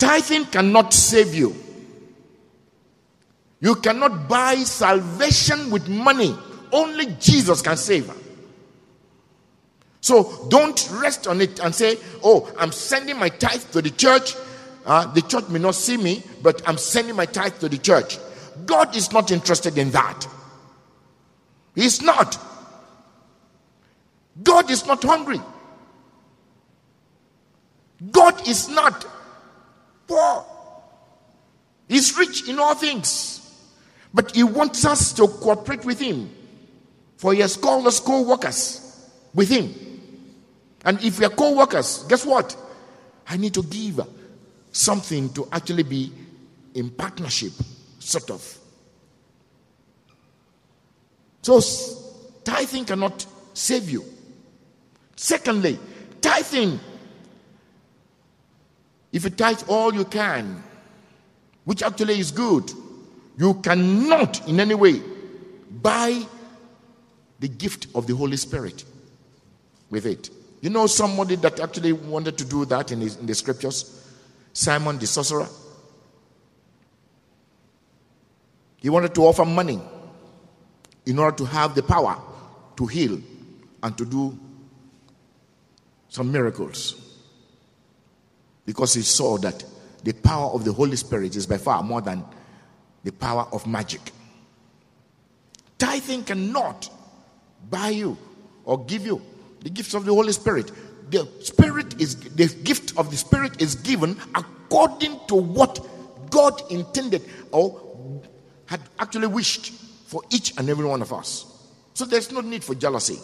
tithing 0.00 0.46
cannot 0.46 0.92
save 0.92 1.34
you. 1.34 1.54
You 3.60 3.76
cannot 3.76 4.28
buy 4.28 4.56
salvation 4.56 5.70
with 5.70 5.88
money. 5.88 6.34
Only 6.72 7.06
Jesus 7.20 7.62
can 7.62 7.76
save. 7.76 8.10
So 10.00 10.46
don't 10.48 10.90
rest 10.92 11.26
on 11.26 11.40
it 11.42 11.60
and 11.60 11.74
say, 11.74 11.98
Oh, 12.24 12.50
I'm 12.58 12.72
sending 12.72 13.18
my 13.18 13.28
tithe 13.28 13.62
to 13.72 13.82
the 13.82 13.90
church. 13.90 14.34
Uh, 14.86 15.06
the 15.12 15.20
church 15.20 15.48
may 15.48 15.58
not 15.58 15.74
see 15.74 15.98
me, 15.98 16.22
but 16.42 16.66
I'm 16.66 16.78
sending 16.78 17.14
my 17.14 17.26
tithe 17.26 17.58
to 17.58 17.68
the 17.68 17.76
church. 17.76 18.18
God 18.64 18.96
is 18.96 19.12
not 19.12 19.30
interested 19.30 19.76
in 19.76 19.90
that. 19.90 20.26
He's 21.74 22.00
not. 22.00 22.38
God 24.42 24.70
is 24.70 24.86
not 24.86 25.02
hungry. 25.02 25.40
God 28.10 28.48
is 28.48 28.70
not 28.70 29.06
poor. 30.10 30.44
He's 31.88 32.16
rich 32.18 32.48
in 32.48 32.58
all 32.58 32.74
things. 32.74 33.36
But 34.12 34.34
He 34.34 34.42
wants 34.42 34.84
us 34.84 35.12
to 35.14 35.28
cooperate 35.28 35.84
with 35.84 36.00
Him. 36.00 36.30
For 37.16 37.32
He 37.32 37.40
has 37.40 37.56
called 37.56 37.86
us 37.86 38.00
co 38.00 38.22
workers 38.22 39.08
with 39.32 39.48
Him. 39.48 39.72
And 40.84 41.02
if 41.02 41.18
we 41.18 41.26
are 41.26 41.30
co 41.30 41.56
workers, 41.56 42.04
guess 42.08 42.26
what? 42.26 42.56
I 43.28 43.36
need 43.36 43.54
to 43.54 43.62
give 43.62 44.00
something 44.72 45.32
to 45.34 45.48
actually 45.52 45.84
be 45.84 46.12
in 46.74 46.90
partnership, 46.90 47.52
sort 47.98 48.30
of. 48.30 48.58
So, 51.42 51.60
tithing 52.44 52.84
cannot 52.84 53.24
save 53.54 53.88
you. 53.88 54.04
Secondly, 55.16 55.78
tithing. 56.20 56.80
If 59.12 59.24
you 59.24 59.30
tithe 59.30 59.62
all 59.68 59.92
you 59.92 60.04
can, 60.04 60.62
which 61.64 61.82
actually 61.82 62.18
is 62.18 62.30
good, 62.30 62.70
you 63.36 63.54
cannot 63.54 64.46
in 64.48 64.60
any 64.60 64.74
way 64.74 65.00
buy 65.70 66.22
the 67.40 67.48
gift 67.48 67.86
of 67.94 68.06
the 68.06 68.14
Holy 68.14 68.36
Spirit 68.36 68.84
with 69.88 70.06
it. 70.06 70.30
You 70.60 70.70
know 70.70 70.86
somebody 70.86 71.36
that 71.36 71.58
actually 71.58 71.92
wanted 71.92 72.36
to 72.38 72.44
do 72.44 72.64
that 72.66 72.92
in, 72.92 73.02
in 73.02 73.26
the 73.26 73.34
scriptures? 73.34 73.96
Simon 74.52 74.98
the 74.98 75.06
sorcerer. 75.06 75.48
He 78.76 78.90
wanted 78.90 79.14
to 79.14 79.22
offer 79.22 79.44
money 79.44 79.80
in 81.06 81.18
order 81.18 81.36
to 81.38 81.44
have 81.44 81.74
the 81.74 81.82
power 81.82 82.20
to 82.76 82.86
heal 82.86 83.20
and 83.82 83.96
to 83.96 84.04
do 84.04 84.38
some 86.08 86.30
miracles. 86.30 86.99
Because 88.66 88.94
he 88.94 89.02
saw 89.02 89.38
that 89.38 89.64
the 90.04 90.12
power 90.12 90.50
of 90.50 90.64
the 90.64 90.72
Holy 90.72 90.96
Spirit 90.96 91.36
is 91.36 91.46
by 91.46 91.58
far 91.58 91.82
more 91.82 92.00
than 92.00 92.24
the 93.04 93.12
power 93.12 93.46
of 93.52 93.66
magic. 93.66 94.00
Tithing 95.78 96.24
cannot 96.24 96.90
buy 97.70 97.88
you 97.88 98.16
or 98.64 98.84
give 98.84 99.06
you 99.06 99.22
the 99.60 99.70
gifts 99.70 99.94
of 99.94 100.04
the 100.04 100.14
Holy 100.14 100.32
Spirit. 100.32 100.70
The 101.10 101.28
Spirit 101.40 102.00
is 102.00 102.16
the 102.16 102.46
gift 102.62 102.96
of 102.96 103.10
the 103.10 103.16
Spirit 103.16 103.60
is 103.60 103.74
given 103.74 104.16
according 104.34 105.20
to 105.28 105.34
what 105.34 105.86
God 106.30 106.62
intended 106.70 107.22
or 107.50 107.80
had 108.66 108.80
actually 108.98 109.26
wished 109.26 109.72
for 110.06 110.22
each 110.30 110.56
and 110.56 110.68
every 110.68 110.84
one 110.84 111.02
of 111.02 111.12
us. 111.12 111.46
So 111.94 112.04
there's 112.04 112.30
no 112.30 112.40
need 112.40 112.62
for 112.62 112.74
jealousy. 112.74 113.18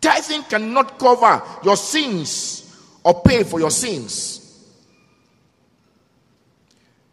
Tithing 0.00 0.44
cannot 0.44 0.98
cover 0.98 1.42
your 1.62 1.76
sins 1.76 2.59
or 3.04 3.22
pay 3.22 3.42
for 3.44 3.60
your 3.60 3.70
sins. 3.70 4.36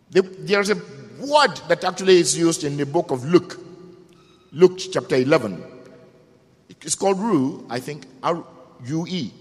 There's 0.09 0.69
a 0.69 0.75
word 1.19 1.57
that 1.67 1.83
actually 1.83 2.19
is 2.19 2.37
used 2.37 2.63
in 2.63 2.77
the 2.77 2.85
book 2.85 3.11
of 3.11 3.25
Luke, 3.25 3.59
Luke 4.51 4.79
chapter 4.91 5.15
11. 5.15 5.63
It's 6.81 6.95
called 6.95 7.19
rue, 7.19 7.65
I 7.69 7.79
think, 7.79 8.05
R 8.23 8.43
U 8.85 9.05
E. 9.07 9.33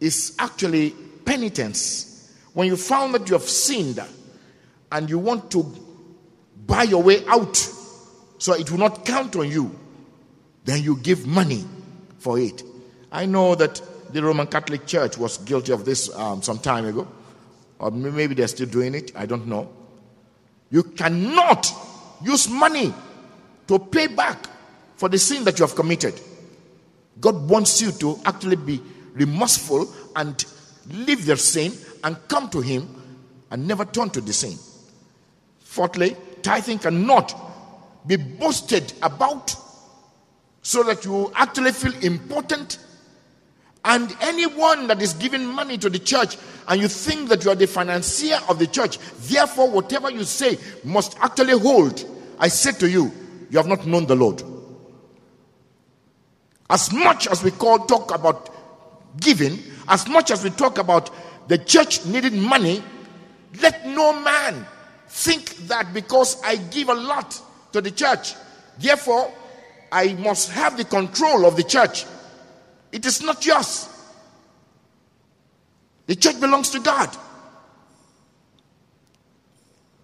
It's 0.00 0.38
actually 0.38 0.90
penitence. 1.24 2.32
When 2.54 2.66
you 2.66 2.76
found 2.76 3.14
that 3.14 3.28
you 3.28 3.34
have 3.34 3.48
sinned 3.48 4.00
and 4.90 5.10
you 5.10 5.18
want 5.18 5.50
to 5.52 5.62
buy 6.66 6.84
your 6.84 7.02
way 7.02 7.24
out 7.26 7.56
so 8.38 8.54
it 8.54 8.70
will 8.70 8.78
not 8.78 9.04
count 9.04 9.36
on 9.36 9.50
you, 9.50 9.78
then 10.64 10.82
you 10.82 10.96
give 10.96 11.26
money 11.26 11.64
for 12.18 12.38
it. 12.38 12.62
I 13.12 13.26
know 13.26 13.54
that 13.54 13.80
the 14.12 14.22
Roman 14.22 14.46
Catholic 14.46 14.86
Church 14.86 15.18
was 15.18 15.38
guilty 15.38 15.72
of 15.72 15.84
this 15.84 16.14
um, 16.16 16.42
some 16.42 16.58
time 16.58 16.86
ago, 16.86 17.06
or 17.78 17.90
maybe 17.90 18.34
they're 18.34 18.48
still 18.48 18.66
doing 18.68 18.94
it. 18.94 19.12
I 19.16 19.26
don't 19.26 19.46
know. 19.46 19.70
You 20.70 20.82
cannot 20.82 21.72
use 22.22 22.48
money 22.48 22.92
to 23.66 23.78
pay 23.78 24.06
back 24.06 24.46
for 24.96 25.08
the 25.08 25.18
sin 25.18 25.44
that 25.44 25.58
you 25.58 25.66
have 25.66 25.74
committed. 25.74 26.20
God 27.20 27.48
wants 27.48 27.80
you 27.80 27.92
to 27.92 28.18
actually 28.24 28.56
be 28.56 28.80
remorseful 29.14 29.92
and 30.16 30.44
leave 30.88 31.26
their 31.26 31.36
sin 31.36 31.72
and 32.04 32.16
come 32.28 32.48
to 32.50 32.60
Him 32.60 32.88
and 33.50 33.66
never 33.66 33.84
turn 33.84 34.10
to 34.10 34.20
the 34.20 34.32
sin. 34.32 34.58
Fourthly, 35.60 36.16
tithing 36.42 36.78
cannot 36.78 37.34
be 38.06 38.16
boasted 38.16 38.92
about 39.02 39.54
so 40.62 40.82
that 40.82 41.04
you 41.04 41.32
actually 41.34 41.72
feel 41.72 41.94
important. 42.02 42.78
And 43.84 44.14
anyone 44.20 44.88
that 44.88 45.00
is 45.00 45.14
giving 45.14 45.46
money 45.46 45.78
to 45.78 45.88
the 45.88 45.98
church 45.98 46.36
and 46.68 46.80
you 46.80 46.88
think 46.88 47.28
that 47.30 47.44
you 47.44 47.50
are 47.50 47.54
the 47.54 47.66
financier 47.66 48.38
of 48.48 48.58
the 48.58 48.66
church, 48.66 48.98
therefore, 49.22 49.70
whatever 49.70 50.10
you 50.10 50.24
say 50.24 50.58
must 50.84 51.18
actually 51.20 51.58
hold. 51.58 52.04
I 52.38 52.48
say 52.48 52.72
to 52.72 52.88
you, 52.88 53.10
you 53.50 53.58
have 53.58 53.66
not 53.66 53.86
known 53.86 54.06
the 54.06 54.14
Lord. 54.16 54.42
As 56.68 56.92
much 56.92 57.26
as 57.26 57.42
we 57.42 57.50
call 57.50 57.80
talk 57.80 58.14
about 58.14 58.50
giving, 59.20 59.58
as 59.88 60.06
much 60.06 60.30
as 60.30 60.44
we 60.44 60.50
talk 60.50 60.78
about 60.78 61.10
the 61.48 61.58
church 61.58 62.04
needing 62.06 62.40
money, 62.40 62.82
let 63.60 63.86
no 63.86 64.12
man 64.20 64.66
think 65.08 65.56
that 65.66 65.92
because 65.92 66.40
I 66.44 66.56
give 66.56 66.88
a 66.88 66.94
lot 66.94 67.40
to 67.72 67.80
the 67.80 67.90
church, 67.90 68.34
therefore 68.78 69.32
I 69.90 70.12
must 70.14 70.50
have 70.52 70.76
the 70.76 70.84
control 70.84 71.44
of 71.44 71.56
the 71.56 71.64
church. 71.64 72.04
It 72.92 73.06
is 73.06 73.22
not 73.22 73.44
yours. 73.44 73.88
The 76.06 76.16
church 76.16 76.40
belongs 76.40 76.70
to 76.70 76.80
God. 76.80 77.16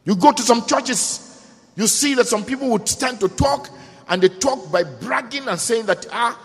You 0.04 0.14
go 0.14 0.30
to 0.30 0.42
some 0.42 0.64
churches, 0.66 1.44
you 1.74 1.88
see 1.88 2.14
that 2.14 2.28
some 2.28 2.44
people 2.44 2.70
would 2.70 2.88
stand 2.88 3.18
to 3.20 3.28
talk 3.28 3.68
and 4.08 4.22
they 4.22 4.28
talk 4.28 4.70
by 4.70 4.84
bragging 4.84 5.48
and 5.48 5.58
saying 5.58 5.86
that, 5.86 6.06
ah, 6.12 6.40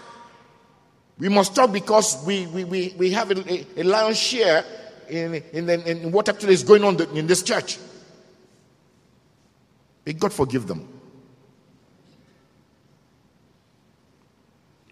we 1.20 1.30
must 1.30 1.56
talk 1.56 1.72
because 1.72 2.26
we, 2.26 2.48
we, 2.48 2.64
we, 2.64 2.96
we 2.98 3.12
have 3.12 3.30
a, 3.30 3.66
a 3.80 3.84
lion's 3.84 4.18
share 4.18 4.66
in, 5.08 5.36
in, 5.54 5.70
in 5.70 6.12
what 6.12 6.28
actually 6.28 6.54
is 6.54 6.64
going 6.64 6.84
on 6.84 7.00
in 7.16 7.28
this 7.28 7.44
church. 7.44 7.78
May 10.06 10.14
God 10.14 10.34
forgive 10.34 10.66
them. 10.66 10.88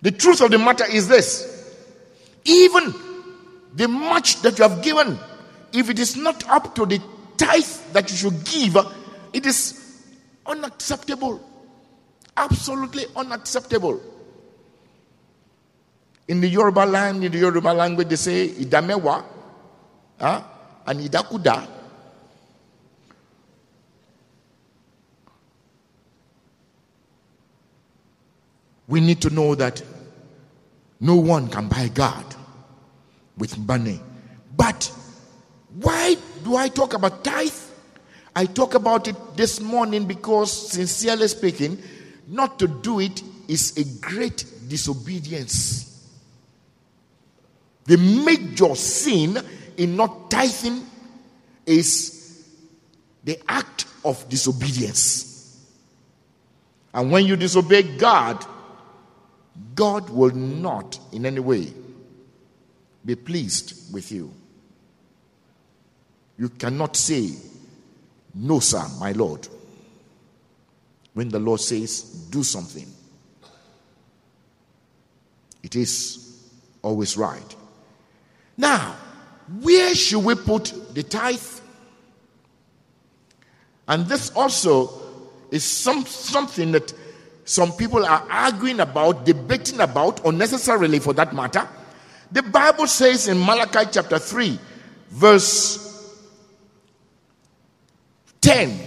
The 0.02 0.12
truth 0.12 0.42
of 0.42 0.52
the 0.52 0.58
matter 0.58 0.86
is 0.86 1.08
this 1.08 1.56
even 2.46 2.94
the 3.76 3.88
much 3.88 4.42
that 4.42 4.58
you 4.58 4.68
have 4.68 4.82
given, 4.82 5.18
if 5.74 5.90
it 5.90 6.00
is 6.00 6.16
not 6.16 6.48
up 6.50 6.74
to 6.76 6.86
the 6.86 7.02
tithe 7.38 7.64
that 7.94 8.10
you 8.10 8.18
should 8.18 8.44
give, 8.46 8.78
it 9.34 9.46
is 9.46 10.04
unacceptable. 10.46 11.40
Absolutely 12.36 13.06
unacceptable. 13.16 14.02
In 16.28 16.42
the 16.42 16.48
Yoruba 16.48 16.82
land, 16.86 17.24
in 17.24 17.32
the 17.32 17.38
Yoruba 17.38 17.70
language, 17.70 18.08
they 18.10 18.16
say 18.16 18.50
idamewa 18.50 19.24
huh? 20.20 20.44
and 20.86 21.00
idakuda. 21.00 21.68
We 28.88 29.02
need 29.02 29.22
to 29.22 29.30
know 29.30 29.54
that 29.56 29.84
no 31.00 31.16
one 31.16 31.48
can 31.48 31.68
buy 31.68 31.88
God 31.88 32.26
with 33.38 33.58
money. 33.58 34.00
But 34.56 34.92
why 35.76 36.18
do 36.44 36.56
I 36.56 36.68
talk 36.68 36.94
about 36.94 37.24
tithe? 37.24 37.54
I 38.36 38.46
talk 38.46 38.74
about 38.74 39.08
it 39.08 39.16
this 39.36 39.60
morning 39.60 40.06
because, 40.06 40.72
sincerely 40.72 41.28
speaking, 41.28 41.82
not 42.28 42.60
to 42.60 42.68
do 42.68 43.00
it 43.00 43.24
is 43.48 43.78
a 43.78 43.84
great 44.02 44.46
disobedience. 44.68 45.86
The 47.86 47.98
major 47.98 48.76
sin 48.76 49.38
in 49.78 49.96
not 49.96 50.30
tithing 50.30 50.86
is 51.66 52.46
the 53.24 53.40
act 53.48 53.86
of 54.06 54.28
disobedience. 54.30 55.66
And 56.94 57.12
when 57.12 57.26
you 57.26 57.36
disobey 57.36 57.84
God, 57.98 58.46
God 59.76 60.10
will 60.10 60.32
not 60.32 61.00
in 61.12 61.26
any 61.26 61.40
way 61.40 61.74
be 63.06 63.16
pleased 63.16 63.94
with 63.94 64.12
you. 64.12 64.34
You 66.38 66.50
cannot 66.50 66.96
say, 66.96 67.32
No, 68.34 68.60
sir, 68.60 68.86
my 69.00 69.12
Lord, 69.12 69.48
when 71.14 71.30
the 71.30 71.40
Lord 71.40 71.60
says, 71.60 72.02
Do 72.30 72.44
something. 72.44 72.88
It 75.62 75.76
is 75.76 76.42
always 76.82 77.18
right. 77.18 77.56
Now, 78.58 78.96
where 79.62 79.94
should 79.96 80.24
we 80.24 80.36
put 80.36 80.94
the 80.94 81.04
tithe? 81.04 81.42
And 83.88 84.06
this 84.06 84.30
also 84.32 85.02
is 85.52 85.64
some, 85.64 86.06
something 86.06 86.72
that 86.74 86.94
some 87.50 87.72
people 87.72 88.06
are 88.06 88.28
arguing 88.30 88.80
about, 88.80 89.26
debating 89.26 89.80
about, 89.80 90.24
unnecessarily 90.24 91.00
for 91.00 91.14
that 91.14 91.34
matter. 91.34 91.68
The 92.32 92.44
Bible 92.44 92.86
says 92.86 93.28
in 93.28 93.40
Malachi 93.40 93.90
chapter 93.92 94.20
3, 94.20 94.60
verse 95.10 96.16
10 98.42 98.80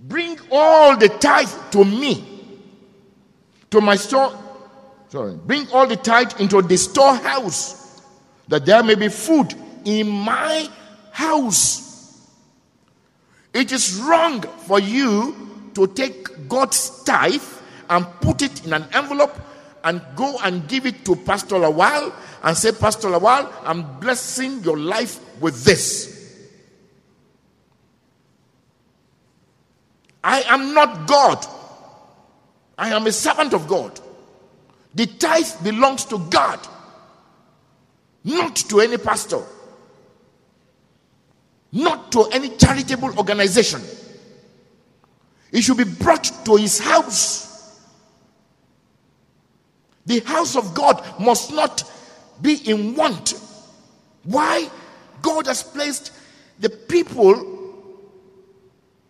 Bring 0.00 0.38
all 0.52 0.98
the 0.98 1.08
tithe 1.08 1.48
to 1.70 1.82
me, 1.82 2.60
to 3.70 3.80
my 3.80 3.96
store. 3.96 4.38
Sorry, 5.08 5.34
bring 5.34 5.66
all 5.70 5.86
the 5.86 5.96
tithe 5.96 6.38
into 6.38 6.60
the 6.60 6.76
storehouse, 6.76 8.02
that 8.48 8.66
there 8.66 8.82
may 8.82 8.96
be 8.96 9.08
food 9.08 9.54
in 9.86 10.10
my 10.10 10.68
house. 11.10 12.28
It 13.54 13.72
is 13.72 13.94
wrong 13.94 14.42
for 14.42 14.78
you 14.78 15.46
to 15.76 15.86
take 15.88 16.48
God's 16.48 17.04
tithe 17.04 17.42
and 17.90 18.06
put 18.22 18.40
it 18.40 18.64
in 18.64 18.72
an 18.72 18.86
envelope 18.94 19.38
and 19.84 20.00
go 20.16 20.38
and 20.42 20.66
give 20.68 20.86
it 20.86 21.04
to 21.04 21.14
Pastor 21.14 21.56
Lawal 21.56 22.14
and 22.42 22.56
say, 22.56 22.72
Pastor 22.72 23.08
Lawal, 23.08 23.52
I'm 23.62 24.00
blessing 24.00 24.64
your 24.64 24.78
life 24.78 25.20
with 25.38 25.64
this. 25.64 26.16
I 30.24 30.40
am 30.48 30.72
not 30.72 31.06
God. 31.06 31.46
I 32.78 32.94
am 32.94 33.06
a 33.06 33.12
servant 33.12 33.52
of 33.52 33.68
God. 33.68 34.00
The 34.94 35.06
tithe 35.06 35.62
belongs 35.62 36.06
to 36.06 36.18
God, 36.30 36.58
not 38.24 38.56
to 38.56 38.80
any 38.80 38.96
pastor, 38.96 39.42
not 41.70 42.10
to 42.12 42.24
any 42.32 42.56
charitable 42.56 43.18
organization. 43.18 43.82
It 45.52 45.62
should 45.62 45.76
be 45.76 45.84
brought 45.84 46.30
to 46.44 46.56
his 46.56 46.78
house 46.78 47.46
the 50.06 50.20
house 50.20 50.56
of 50.56 50.72
God 50.72 51.04
must 51.20 51.52
not 51.52 51.82
be 52.40 52.54
in 52.70 52.94
want. 52.94 53.34
Why? 54.22 54.70
God 55.20 55.46
has 55.46 55.62
placed 55.62 56.12
the 56.60 56.70
people 56.70 57.54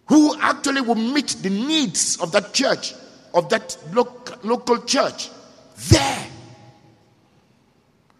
who 0.08 0.40
actually 0.40 0.80
will 0.80 0.94
meet 0.94 1.36
the 1.42 1.50
needs 1.50 2.18
of 2.20 2.32
that 2.32 2.54
church, 2.54 2.94
of 3.34 3.48
that 3.50 3.76
local 3.92 4.78
church, 4.82 5.28
there. 5.88 6.26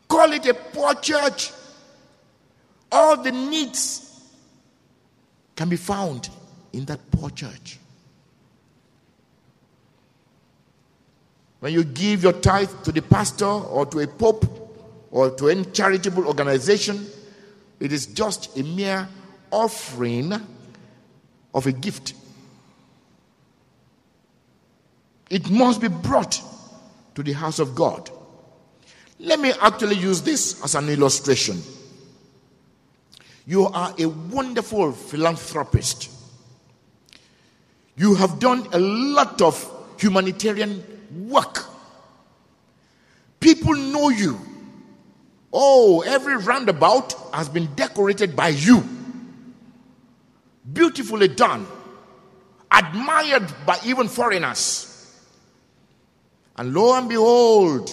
Call 0.08 0.32
it 0.32 0.46
a 0.46 0.54
poor 0.54 0.94
church. 0.96 1.52
All 2.92 3.16
the 3.16 3.32
needs 3.32 4.20
can 5.54 5.68
be 5.68 5.76
found 5.76 6.28
in 6.72 6.84
that 6.84 7.10
poor 7.10 7.30
church. 7.30 7.78
When 11.60 11.72
you 11.72 11.84
give 11.84 12.22
your 12.22 12.34
tithe 12.34 12.70
to 12.84 12.92
the 12.92 13.02
pastor 13.02 13.46
or 13.46 13.86
to 13.86 14.00
a 14.00 14.06
pope 14.06 14.44
or 15.10 15.30
to 15.30 15.48
any 15.48 15.64
charitable 15.64 16.26
organization, 16.26 17.06
it 17.80 17.92
is 17.92 18.06
just 18.06 18.56
a 18.58 18.62
mere 18.62 19.08
offering 19.50 20.32
of 21.54 21.66
a 21.66 21.72
gift. 21.72 22.14
It 25.30 25.50
must 25.50 25.80
be 25.80 25.88
brought 25.88 26.40
to 27.14 27.22
the 27.22 27.32
house 27.32 27.58
of 27.58 27.74
God. 27.74 28.10
Let 29.18 29.40
me 29.40 29.52
actually 29.60 29.96
use 29.96 30.22
this 30.22 30.62
as 30.62 30.74
an 30.74 30.88
illustration. 30.88 31.62
You 33.46 33.66
are 33.66 33.94
a 33.98 34.06
wonderful 34.06 34.92
philanthropist. 34.92 36.10
You 37.96 38.14
have 38.16 38.38
done 38.38 38.66
a 38.72 38.78
lot 38.78 39.40
of 39.40 39.72
humanitarian 39.98 40.84
work. 41.16 41.64
People 43.40 43.74
know 43.74 44.08
you. 44.08 44.40
Oh, 45.52 46.02
every 46.02 46.36
roundabout 46.36 47.14
has 47.32 47.48
been 47.48 47.74
decorated 47.74 48.34
by 48.36 48.48
you. 48.48 48.82
Beautifully 50.72 51.28
done. 51.28 51.66
Admired 52.70 53.50
by 53.64 53.78
even 53.84 54.08
foreigners. 54.08 54.92
And 56.56 56.74
lo 56.74 56.94
and 56.98 57.08
behold, 57.08 57.90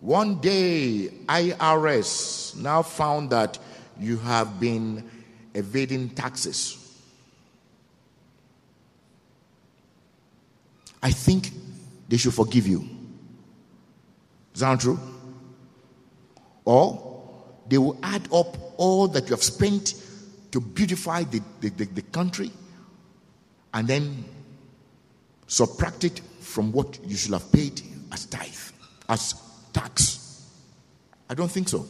one 0.00 0.40
day 0.40 1.10
IRS 1.26 2.56
now 2.56 2.82
found 2.82 3.30
that 3.30 3.58
you 3.98 4.18
have 4.18 4.60
been 4.60 5.10
evading 5.54 6.10
taxes. 6.10 6.78
I 11.02 11.10
think 11.10 11.50
they 12.12 12.18
should 12.18 12.34
forgive 12.34 12.66
you. 12.66 12.86
Is 14.54 14.60
that 14.60 14.80
true? 14.80 15.00
Or 16.66 17.42
they 17.66 17.78
will 17.78 17.98
add 18.02 18.28
up 18.30 18.54
all 18.76 19.08
that 19.08 19.24
you 19.24 19.30
have 19.30 19.42
spent 19.42 19.94
to 20.50 20.60
beautify 20.60 21.22
the, 21.22 21.40
the, 21.62 21.70
the, 21.70 21.84
the 21.86 22.02
country 22.02 22.50
and 23.72 23.88
then 23.88 24.26
subtract 25.46 26.04
it 26.04 26.20
from 26.40 26.70
what 26.70 26.98
you 27.06 27.16
should 27.16 27.32
have 27.32 27.50
paid 27.50 27.80
as 28.12 28.26
tithe, 28.26 28.74
as 29.08 29.34
tax. 29.72 30.50
I 31.30 31.34
don't 31.34 31.50
think 31.50 31.70
so. 31.70 31.86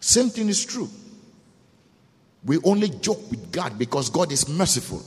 Same 0.00 0.30
thing 0.30 0.48
is 0.48 0.64
true. 0.64 0.88
We 2.42 2.56
only 2.64 2.88
joke 2.88 3.30
with 3.30 3.52
God 3.52 3.78
because 3.78 4.08
God 4.08 4.32
is 4.32 4.48
merciful. 4.48 5.02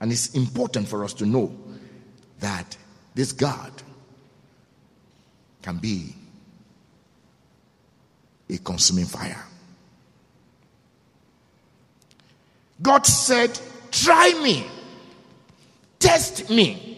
And 0.00 0.12
it's 0.12 0.34
important 0.34 0.88
for 0.88 1.04
us 1.04 1.14
to 1.14 1.26
know 1.26 1.54
that 2.40 2.76
this 3.14 3.32
God 3.32 3.72
can 5.62 5.78
be 5.78 6.14
a 8.50 8.58
consuming 8.58 9.06
fire. 9.06 9.42
God 12.82 13.06
said, 13.06 13.58
Try 13.90 14.38
me, 14.42 14.66
test 15.98 16.50
me. 16.50 16.90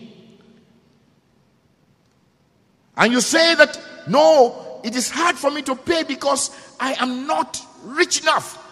And 2.96 3.12
you 3.12 3.20
say 3.20 3.54
that, 3.54 3.78
No, 4.08 4.80
it 4.82 4.96
is 4.96 5.10
hard 5.10 5.36
for 5.36 5.50
me 5.50 5.62
to 5.62 5.76
pay 5.76 6.02
because 6.02 6.50
I 6.80 6.94
am 6.94 7.26
not 7.26 7.60
rich 7.84 8.22
enough. 8.22 8.62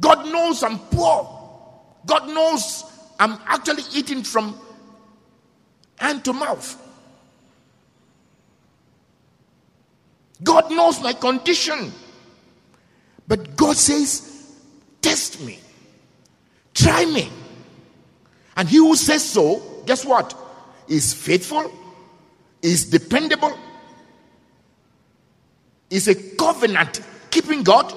God 0.00 0.26
knows 0.32 0.62
I'm 0.62 0.78
poor. 0.78 1.37
God 2.06 2.28
knows 2.28 2.84
I'm 3.18 3.38
actually 3.46 3.82
eating 3.92 4.22
from 4.22 4.58
hand 5.98 6.24
to 6.24 6.32
mouth. 6.32 6.84
God 10.42 10.70
knows 10.70 11.00
my 11.02 11.12
condition. 11.12 11.92
But 13.26 13.56
God 13.56 13.76
says, 13.76 14.56
Test 15.02 15.40
me, 15.42 15.58
try 16.74 17.04
me. 17.04 17.30
And 18.56 18.68
he 18.68 18.78
who 18.78 18.96
says 18.96 19.24
so, 19.24 19.62
guess 19.86 20.04
what? 20.04 20.34
Is 20.88 21.12
faithful, 21.12 21.70
is 22.62 22.86
dependable, 22.86 23.56
is 25.90 26.08
a 26.08 26.14
covenant 26.14 27.00
keeping 27.30 27.62
God, 27.62 27.94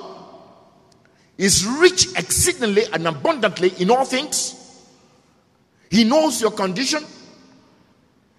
is 1.41 1.65
rich 1.65 2.05
exceedingly 2.15 2.83
and 2.93 3.07
abundantly 3.07 3.73
in 3.79 3.89
all 3.89 4.05
things. 4.05 4.55
He 5.89 6.03
knows 6.03 6.39
your 6.39 6.51
condition, 6.51 7.03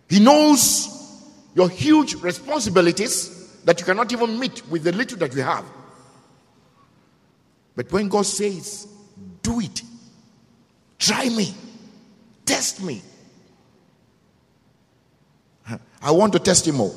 He 0.08 0.20
knows 0.20 0.88
your 1.52 1.68
huge 1.68 2.14
responsibilities 2.14 3.60
that 3.64 3.80
you 3.80 3.86
cannot 3.86 4.12
even 4.12 4.38
meet 4.38 4.66
with 4.70 4.84
the 4.84 4.92
little 4.92 5.18
that 5.18 5.34
you 5.34 5.42
have. 5.42 5.64
But 7.74 7.90
when 7.90 8.08
God 8.08 8.24
says, 8.24 8.86
Do 9.42 9.58
it, 9.58 9.82
try 10.96 11.28
me, 11.28 11.52
test 12.46 12.84
me, 12.84 13.02
I 16.00 16.12
want 16.12 16.32
to 16.34 16.38
test 16.38 16.68
him 16.68 16.76
more. 16.76 16.94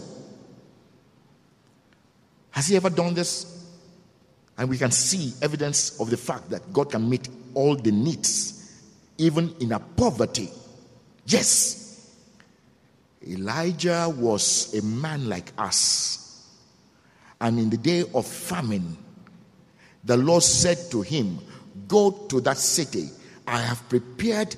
Has 2.51 2.67
he 2.67 2.75
ever 2.75 2.91
done 2.91 3.15
this? 3.15 3.54
And 4.57 4.69
we 4.69 4.77
can 4.77 4.91
see 4.91 5.33
evidence 5.41 5.99
of 5.99 6.09
the 6.09 6.17
fact 6.17 6.49
that 6.49 6.71
God 6.71 6.91
can 6.91 7.09
meet 7.09 7.27
all 7.53 7.75
the 7.75 7.91
needs, 7.91 8.81
even 9.17 9.53
in 9.59 9.71
a 9.71 9.79
poverty. 9.79 10.49
Yes. 11.25 12.09
Elijah 13.27 14.13
was 14.15 14.73
a 14.75 14.81
man 14.83 15.27
like 15.27 15.51
us. 15.57 16.47
And 17.41 17.59
in 17.59 17.69
the 17.69 17.77
day 17.77 18.05
of 18.13 18.25
famine, 18.25 18.97
the 20.03 20.15
Lord 20.15 20.43
said 20.43 20.77
to 20.91 21.01
him, 21.01 21.39
Go 21.87 22.11
to 22.11 22.39
that 22.41 22.57
city. 22.57 23.09
I 23.47 23.59
have 23.59 23.87
prepared 23.89 24.55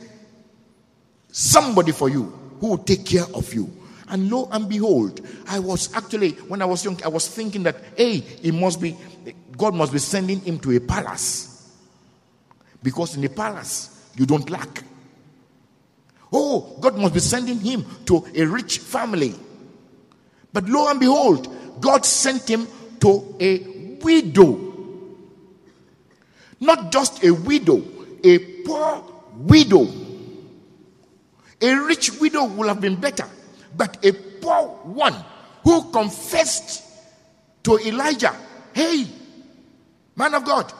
somebody 1.31 1.91
for 1.91 2.09
you 2.09 2.23
who 2.59 2.69
will 2.69 2.77
take 2.77 3.05
care 3.05 3.25
of 3.33 3.53
you. 3.53 3.71
And 4.09 4.31
lo 4.31 4.47
and 4.51 4.69
behold, 4.69 5.21
I 5.47 5.59
was 5.59 5.93
actually, 5.93 6.31
when 6.31 6.61
I 6.61 6.65
was 6.65 6.85
young, 6.85 7.01
I 7.03 7.09
was 7.09 7.27
thinking 7.27 7.63
that, 7.63 7.75
hey, 7.97 8.23
it 8.41 8.53
must 8.53 8.79
be, 8.79 8.95
God 9.57 9.75
must 9.75 9.91
be 9.91 9.99
sending 9.99 10.39
him 10.41 10.59
to 10.59 10.75
a 10.75 10.79
palace. 10.79 11.71
Because 12.81 13.17
in 13.17 13.23
a 13.23 13.29
palace, 13.29 14.11
you 14.15 14.25
don't 14.25 14.49
lack. 14.49 14.83
Oh, 16.31 16.77
God 16.79 16.97
must 16.97 17.13
be 17.13 17.19
sending 17.19 17.59
him 17.59 17.85
to 18.05 18.25
a 18.35 18.45
rich 18.45 18.79
family. 18.79 19.33
But 20.53 20.69
lo 20.69 20.89
and 20.89 20.99
behold, 20.99 21.81
God 21.81 22.05
sent 22.05 22.49
him 22.49 22.67
to 22.99 23.35
a 23.39 23.57
widow. 24.01 24.63
Not 26.59 26.91
just 26.91 27.23
a 27.23 27.31
widow, 27.31 27.83
a 28.23 28.39
poor 28.63 29.03
widow. 29.35 29.87
A 31.61 31.73
rich 31.73 32.19
widow 32.19 32.45
would 32.45 32.67
have 32.67 32.81
been 32.81 32.95
better 32.95 33.27
but 33.77 34.03
a 34.03 34.11
poor 34.11 34.67
one 34.83 35.15
who 35.63 35.91
confessed 35.91 36.83
to 37.63 37.77
Elijah, 37.79 38.35
Hey, 38.73 39.05
man 40.17 40.33
of 40.33 40.43
God, 40.43 40.73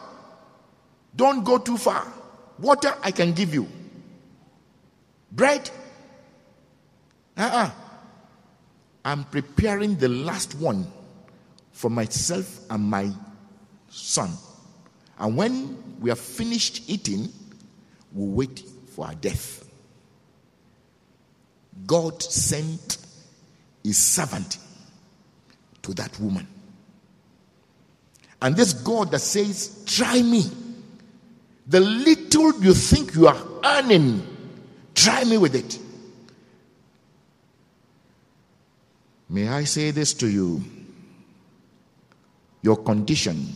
don't 1.15 1.45
go 1.45 1.57
too 1.57 1.77
far. 1.77 2.05
Water 2.59 2.93
I 3.01 3.11
can 3.11 3.31
give 3.31 3.53
you. 3.53 3.67
Bread? 5.31 5.69
Uh 7.37 7.41
uh-uh. 7.41 7.65
uh. 7.65 7.71
I'm 9.05 9.23
preparing 9.23 9.95
the 9.95 10.09
last 10.09 10.55
one 10.55 10.85
for 11.71 11.89
myself 11.89 12.59
and 12.69 12.83
my 12.83 13.09
son. 13.89 14.31
And 15.17 15.37
when 15.37 15.99
we 16.01 16.11
are 16.11 16.15
finished 16.15 16.89
eating, 16.89 17.29
we'll 18.11 18.35
wait 18.35 18.63
for 18.93 19.05
our 19.05 19.15
death. 19.15 19.63
God 21.85 22.21
sent 22.21 22.97
his 23.83 23.97
servant 23.97 24.57
to 25.83 25.93
that 25.93 26.19
woman. 26.19 26.47
And 28.41 28.55
this 28.55 28.73
God 28.73 29.11
that 29.11 29.19
says, 29.19 29.83
Try 29.85 30.21
me. 30.21 30.43
The 31.67 31.79
little 31.79 32.63
you 32.63 32.73
think 32.73 33.15
you 33.15 33.27
are 33.27 33.37
earning, 33.63 34.25
try 34.95 35.23
me 35.23 35.37
with 35.37 35.55
it. 35.55 35.79
May 39.29 39.49
I 39.49 39.65
say 39.65 39.91
this 39.91 40.13
to 40.15 40.29
you? 40.29 40.63
Your 42.61 42.77
condition 42.77 43.53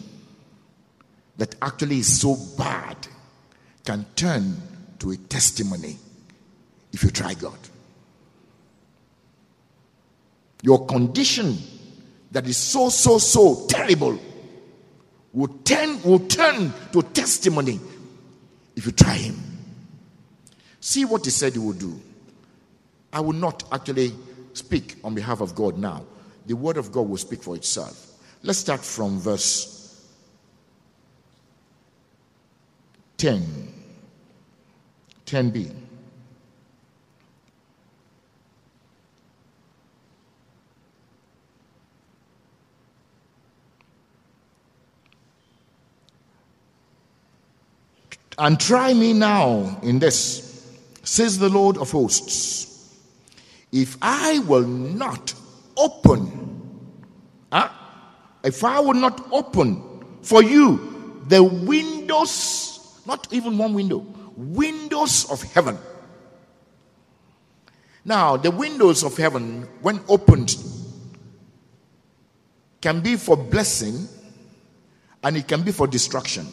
that 1.37 1.55
actually 1.61 1.99
is 1.99 2.19
so 2.19 2.37
bad 2.57 2.97
can 3.85 4.05
turn 4.15 4.57
to 4.99 5.11
a 5.11 5.17
testimony 5.17 5.97
if 6.91 7.03
you 7.03 7.09
try 7.09 7.33
God. 7.33 7.57
Your 10.61 10.85
condition 10.85 11.57
that 12.31 12.45
is 12.45 12.57
so, 12.57 12.89
so, 12.89 13.17
so 13.17 13.65
terrible 13.67 14.19
will 15.33 15.47
turn, 15.63 16.01
will 16.03 16.19
turn 16.19 16.73
to 16.91 17.01
testimony 17.01 17.79
if 18.75 18.85
you 18.85 18.91
try 18.91 19.15
him. 19.15 19.39
See 20.79 21.05
what 21.05 21.25
he 21.25 21.31
said 21.31 21.53
he 21.53 21.59
would 21.59 21.79
do. 21.79 21.99
I 23.13 23.19
will 23.19 23.33
not 23.33 23.63
actually 23.71 24.13
speak 24.53 24.97
on 25.03 25.15
behalf 25.15 25.41
of 25.41 25.55
God 25.55 25.77
now. 25.77 26.05
The 26.47 26.55
word 26.55 26.77
of 26.77 26.91
God 26.91 27.07
will 27.07 27.17
speak 27.17 27.43
for 27.43 27.55
itself. 27.55 28.07
Let's 28.43 28.59
start 28.59 28.81
from 28.81 29.19
verse 29.19 29.77
10. 33.17 33.73
10b. 35.25 35.71
And 48.41 48.59
try 48.59 48.91
me 48.95 49.13
now 49.13 49.79
in 49.83 49.99
this, 49.99 50.67
says 51.03 51.37
the 51.37 51.47
Lord 51.47 51.77
of 51.77 51.91
hosts. 51.91 52.97
If 53.71 53.97
I 54.01 54.39
will 54.39 54.65
not 54.65 55.31
open, 55.77 56.89
huh? 57.53 57.69
if 58.43 58.63
I 58.63 58.79
will 58.79 58.95
not 58.95 59.31
open 59.31 59.83
for 60.23 60.41
you 60.41 61.23
the 61.27 61.43
windows, 61.43 62.99
not 63.05 63.31
even 63.31 63.59
one 63.59 63.75
window, 63.75 64.03
windows 64.35 65.29
of 65.29 65.43
heaven. 65.43 65.77
Now, 68.03 68.37
the 68.37 68.49
windows 68.49 69.03
of 69.03 69.15
heaven, 69.17 69.67
when 69.83 69.99
opened, 70.07 70.55
can 72.81 73.01
be 73.01 73.17
for 73.17 73.37
blessing 73.37 74.07
and 75.23 75.37
it 75.37 75.47
can 75.47 75.61
be 75.61 75.71
for 75.71 75.85
destruction. 75.85 76.47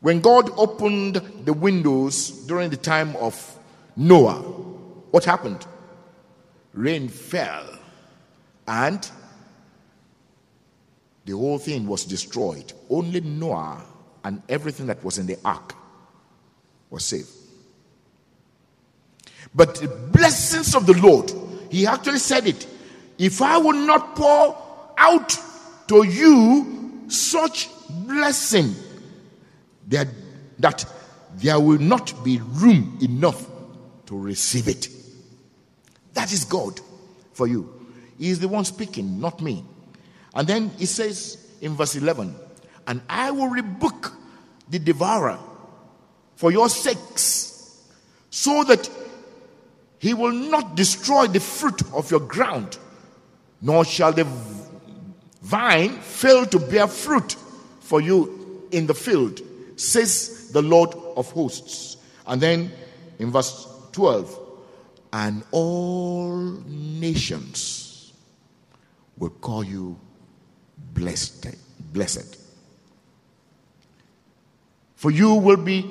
When 0.00 0.20
God 0.20 0.50
opened 0.56 1.16
the 1.44 1.52
windows 1.52 2.30
during 2.46 2.70
the 2.70 2.76
time 2.76 3.16
of 3.16 3.58
Noah, 3.96 4.40
what 5.10 5.24
happened? 5.24 5.66
Rain 6.72 7.08
fell 7.08 7.66
and 8.66 9.10
the 11.24 11.32
whole 11.32 11.58
thing 11.58 11.86
was 11.86 12.04
destroyed. 12.04 12.72
Only 12.88 13.20
Noah 13.20 13.84
and 14.24 14.42
everything 14.48 14.86
that 14.86 15.04
was 15.04 15.18
in 15.18 15.26
the 15.26 15.38
ark 15.44 15.74
was 16.88 17.04
saved. 17.04 17.28
But 19.54 19.76
the 19.76 19.88
blessings 19.88 20.74
of 20.74 20.86
the 20.86 20.94
Lord, 20.94 21.32
he 21.70 21.86
actually 21.86 22.20
said 22.20 22.46
it. 22.46 22.66
If 23.18 23.42
I 23.42 23.58
will 23.58 23.74
not 23.74 24.16
pour 24.16 24.56
out 24.96 25.36
to 25.88 26.04
you 26.04 27.04
such 27.08 27.68
blessing, 27.90 28.74
that, 29.90 30.08
that 30.58 30.84
there 31.34 31.60
will 31.60 31.78
not 31.78 32.24
be 32.24 32.40
room 32.42 32.98
enough 33.02 33.46
to 34.06 34.18
receive 34.18 34.66
it. 34.68 34.88
That 36.14 36.32
is 36.32 36.44
God 36.44 36.80
for 37.32 37.46
you. 37.46 37.72
He 38.18 38.30
is 38.30 38.40
the 38.40 38.48
one 38.48 38.64
speaking, 38.64 39.20
not 39.20 39.40
me. 39.40 39.64
And 40.34 40.48
then 40.48 40.70
he 40.78 40.86
says 40.86 41.38
in 41.60 41.76
verse 41.76 41.96
11, 41.96 42.34
And 42.86 43.02
I 43.08 43.30
will 43.30 43.48
rebuke 43.48 44.12
the 44.68 44.78
devourer 44.78 45.38
for 46.36 46.50
your 46.50 46.68
sakes, 46.68 47.78
so 48.30 48.64
that 48.64 48.88
he 49.98 50.14
will 50.14 50.32
not 50.32 50.76
destroy 50.76 51.26
the 51.26 51.40
fruit 51.40 51.82
of 51.92 52.10
your 52.10 52.20
ground, 52.20 52.78
nor 53.60 53.84
shall 53.84 54.12
the 54.12 54.26
vine 55.42 55.98
fail 55.98 56.46
to 56.46 56.58
bear 56.58 56.86
fruit 56.86 57.32
for 57.80 58.00
you 58.00 58.68
in 58.70 58.86
the 58.86 58.94
field 58.94 59.42
says 59.80 60.50
the 60.52 60.62
Lord 60.62 60.94
of 61.16 61.30
hosts. 61.32 61.96
And 62.26 62.40
then 62.40 62.72
in 63.18 63.30
verse 63.30 63.66
12, 63.92 64.38
and 65.12 65.42
all 65.50 66.36
nations 66.66 68.12
will 69.16 69.30
call 69.30 69.64
you 69.64 69.98
blessed. 70.94 71.46
Blessed. 71.92 72.38
For 74.94 75.10
you 75.10 75.34
will 75.34 75.56
be 75.56 75.90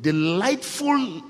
delightful, 0.00 1.22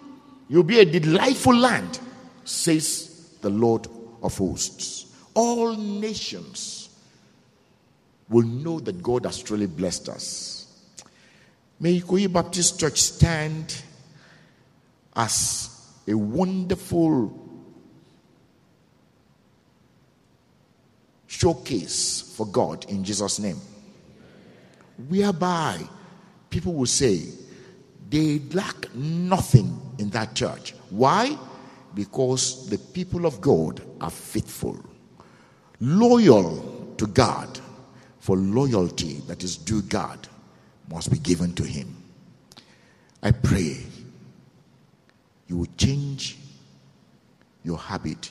you'll 0.49 0.63
be 0.63 0.79
a 0.79 0.85
delightful 0.85 1.55
land, 1.55 1.99
says 2.45 3.37
the 3.41 3.51
Lord 3.51 3.89
of 4.23 4.39
hosts. 4.39 5.07
All 5.35 5.75
nations 5.75 6.89
will 8.29 8.47
know 8.47 8.79
that 8.81 9.03
God 9.03 9.27
has 9.27 9.43
truly 9.43 9.67
blessed 9.67 10.09
us. 10.09 10.60
May 11.83 11.99
Ikoyi 11.99 12.31
Baptist 12.31 12.79
Church 12.79 13.01
stand 13.01 13.83
as 15.17 15.89
a 16.07 16.13
wonderful 16.15 17.33
showcase 21.27 22.35
for 22.37 22.47
God 22.47 22.85
in 22.91 23.03
Jesus' 23.03 23.39
name. 23.39 23.57
Whereby 25.09 25.81
people 26.51 26.75
will 26.75 26.85
say 26.85 27.23
they 28.11 28.41
lack 28.53 28.95
nothing 28.95 29.81
in 29.99 30.11
that 30.11 30.35
church. 30.35 30.75
Why? 30.91 31.39
Because 31.95 32.69
the 32.69 32.77
people 32.77 33.25
of 33.25 33.41
God 33.41 33.81
are 34.03 34.11
faithful, 34.11 34.79
loyal 35.81 36.95
to 36.99 37.07
God. 37.07 37.59
For 38.21 38.37
loyalty 38.37 39.23
that 39.29 39.43
is 39.43 39.57
due 39.57 39.81
God 39.81 40.29
must 40.91 41.11
be 41.11 41.19
given 41.19 41.53
to 41.55 41.63
Him. 41.63 41.97
I 43.23 43.31
pray 43.33 43.79
you 45.47 45.59
will 45.59 45.69
change 45.77 46.39
your 47.65 47.79
habit 47.79 48.31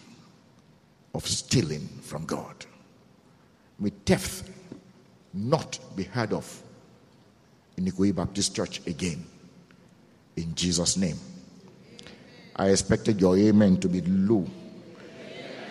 of 1.14 1.28
stealing 1.28 1.88
from 2.02 2.26
God. 2.26 2.66
May 3.80 3.92
theft 4.06 4.50
not 5.34 5.80
be 5.96 6.04
heard 6.04 6.34
of 6.34 6.64
in 7.78 7.86
Ikoyi 7.86 8.16
Baptist 8.16 8.56
Church 8.56 8.86
again. 8.88 9.26
In 10.36 10.56
Jesus' 10.56 10.98
name. 10.98 11.18
I 12.56 12.70
expected 12.70 13.22
your 13.22 13.38
amen 13.38 13.78
to 13.78 13.88
be 13.88 14.02
low. 14.02 14.46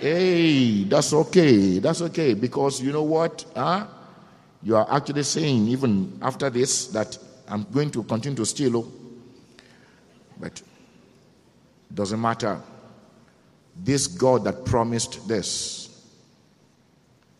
Hey, 0.01 0.85
that's 0.85 1.13
okay. 1.13 1.81
That's 1.81 2.01
okay. 2.03 2.35
Because 2.35 2.81
you 2.81 2.93
know 2.93 3.03
what? 3.03 3.45
Huh? 3.55 3.87
You 4.63 4.77
are 4.77 4.87
actually 4.91 5.23
saying, 5.23 5.69
even 5.69 6.19
after 6.23 6.51
this, 6.51 6.89
that 6.89 7.17
I'm 7.49 7.65
going 7.73 7.91
to 7.93 8.03
continue 8.03 8.37
to 8.37 8.47
steal. 8.47 8.77
Oh. 8.79 8.93
But 10.39 10.63
doesn't 11.93 12.21
matter. 12.21 12.61
This 13.77 14.07
God 14.07 14.45
that 14.45 14.65
promised 14.65 15.27
this 15.29 15.89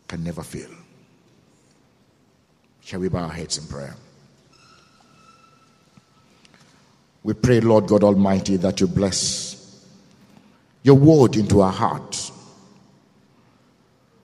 can 0.07 0.23
never 0.23 0.43
fail. 0.43 0.69
Shall 2.81 3.01
we 3.01 3.09
bow 3.09 3.23
our 3.25 3.29
heads 3.29 3.57
in 3.57 3.67
prayer? 3.67 3.95
We 7.21 7.33
pray, 7.33 7.59
Lord 7.59 7.87
God 7.87 8.03
Almighty, 8.03 8.57
that 8.57 8.79
you 8.79 8.87
bless 8.87 9.85
your 10.83 10.95
word 10.95 11.35
into 11.35 11.61
our 11.61 11.71
hearts. 11.71 12.31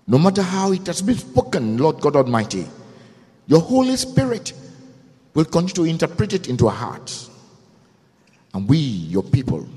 No 0.08 0.18
matter 0.18 0.42
how 0.42 0.72
it 0.72 0.88
has 0.88 1.02
been 1.02 1.18
spoken, 1.18 1.78
Lord 1.78 2.00
God 2.00 2.16
Almighty, 2.16 2.66
your 3.48 3.62
Holy 3.62 3.96
Spirit 3.96 4.54
will 5.34 5.46
continue 5.46 5.74
to 5.74 5.84
interpret 5.84 6.34
it 6.34 6.48
into 6.48 6.68
our 6.68 6.74
hearts. 6.74 7.30
And 8.54 8.68
we, 8.68 8.78
your 8.78 9.24
people, 9.24 9.68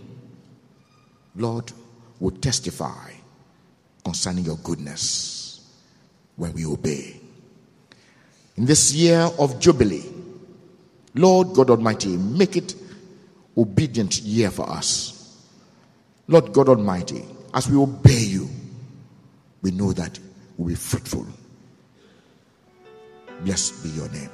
Lord, 1.37 1.73
will 2.21 2.31
testify 2.31 3.13
concerning 4.05 4.45
your 4.45 4.57
goodness 4.59 5.67
when 6.37 6.53
we 6.53 6.65
obey. 6.65 7.21
In 8.57 8.65
this 8.67 8.93
year 8.95 9.29
of 9.39 9.59
Jubilee, 9.61 10.05
Lord 11.15 11.55
God 11.55 11.71
Almighty, 11.71 12.17
make 12.17 12.57
it 12.57 12.75
obedient 13.57 14.21
year 14.21 14.51
for 14.51 14.69
us. 14.71 15.45
Lord 16.29 16.53
God 16.53 16.69
Almighty, 16.69 17.25
as 17.53 17.69
we 17.69 17.77
obey 17.77 18.21
you, 18.21 18.49
we 19.63 19.73
know 19.73 19.93
that 19.93 20.19
we'll 20.57 20.69
be 20.69 20.75
fruitful. 20.75 21.27
Blessed 23.41 23.83
be 23.83 23.91
your 23.91 24.09
name. 24.11 24.31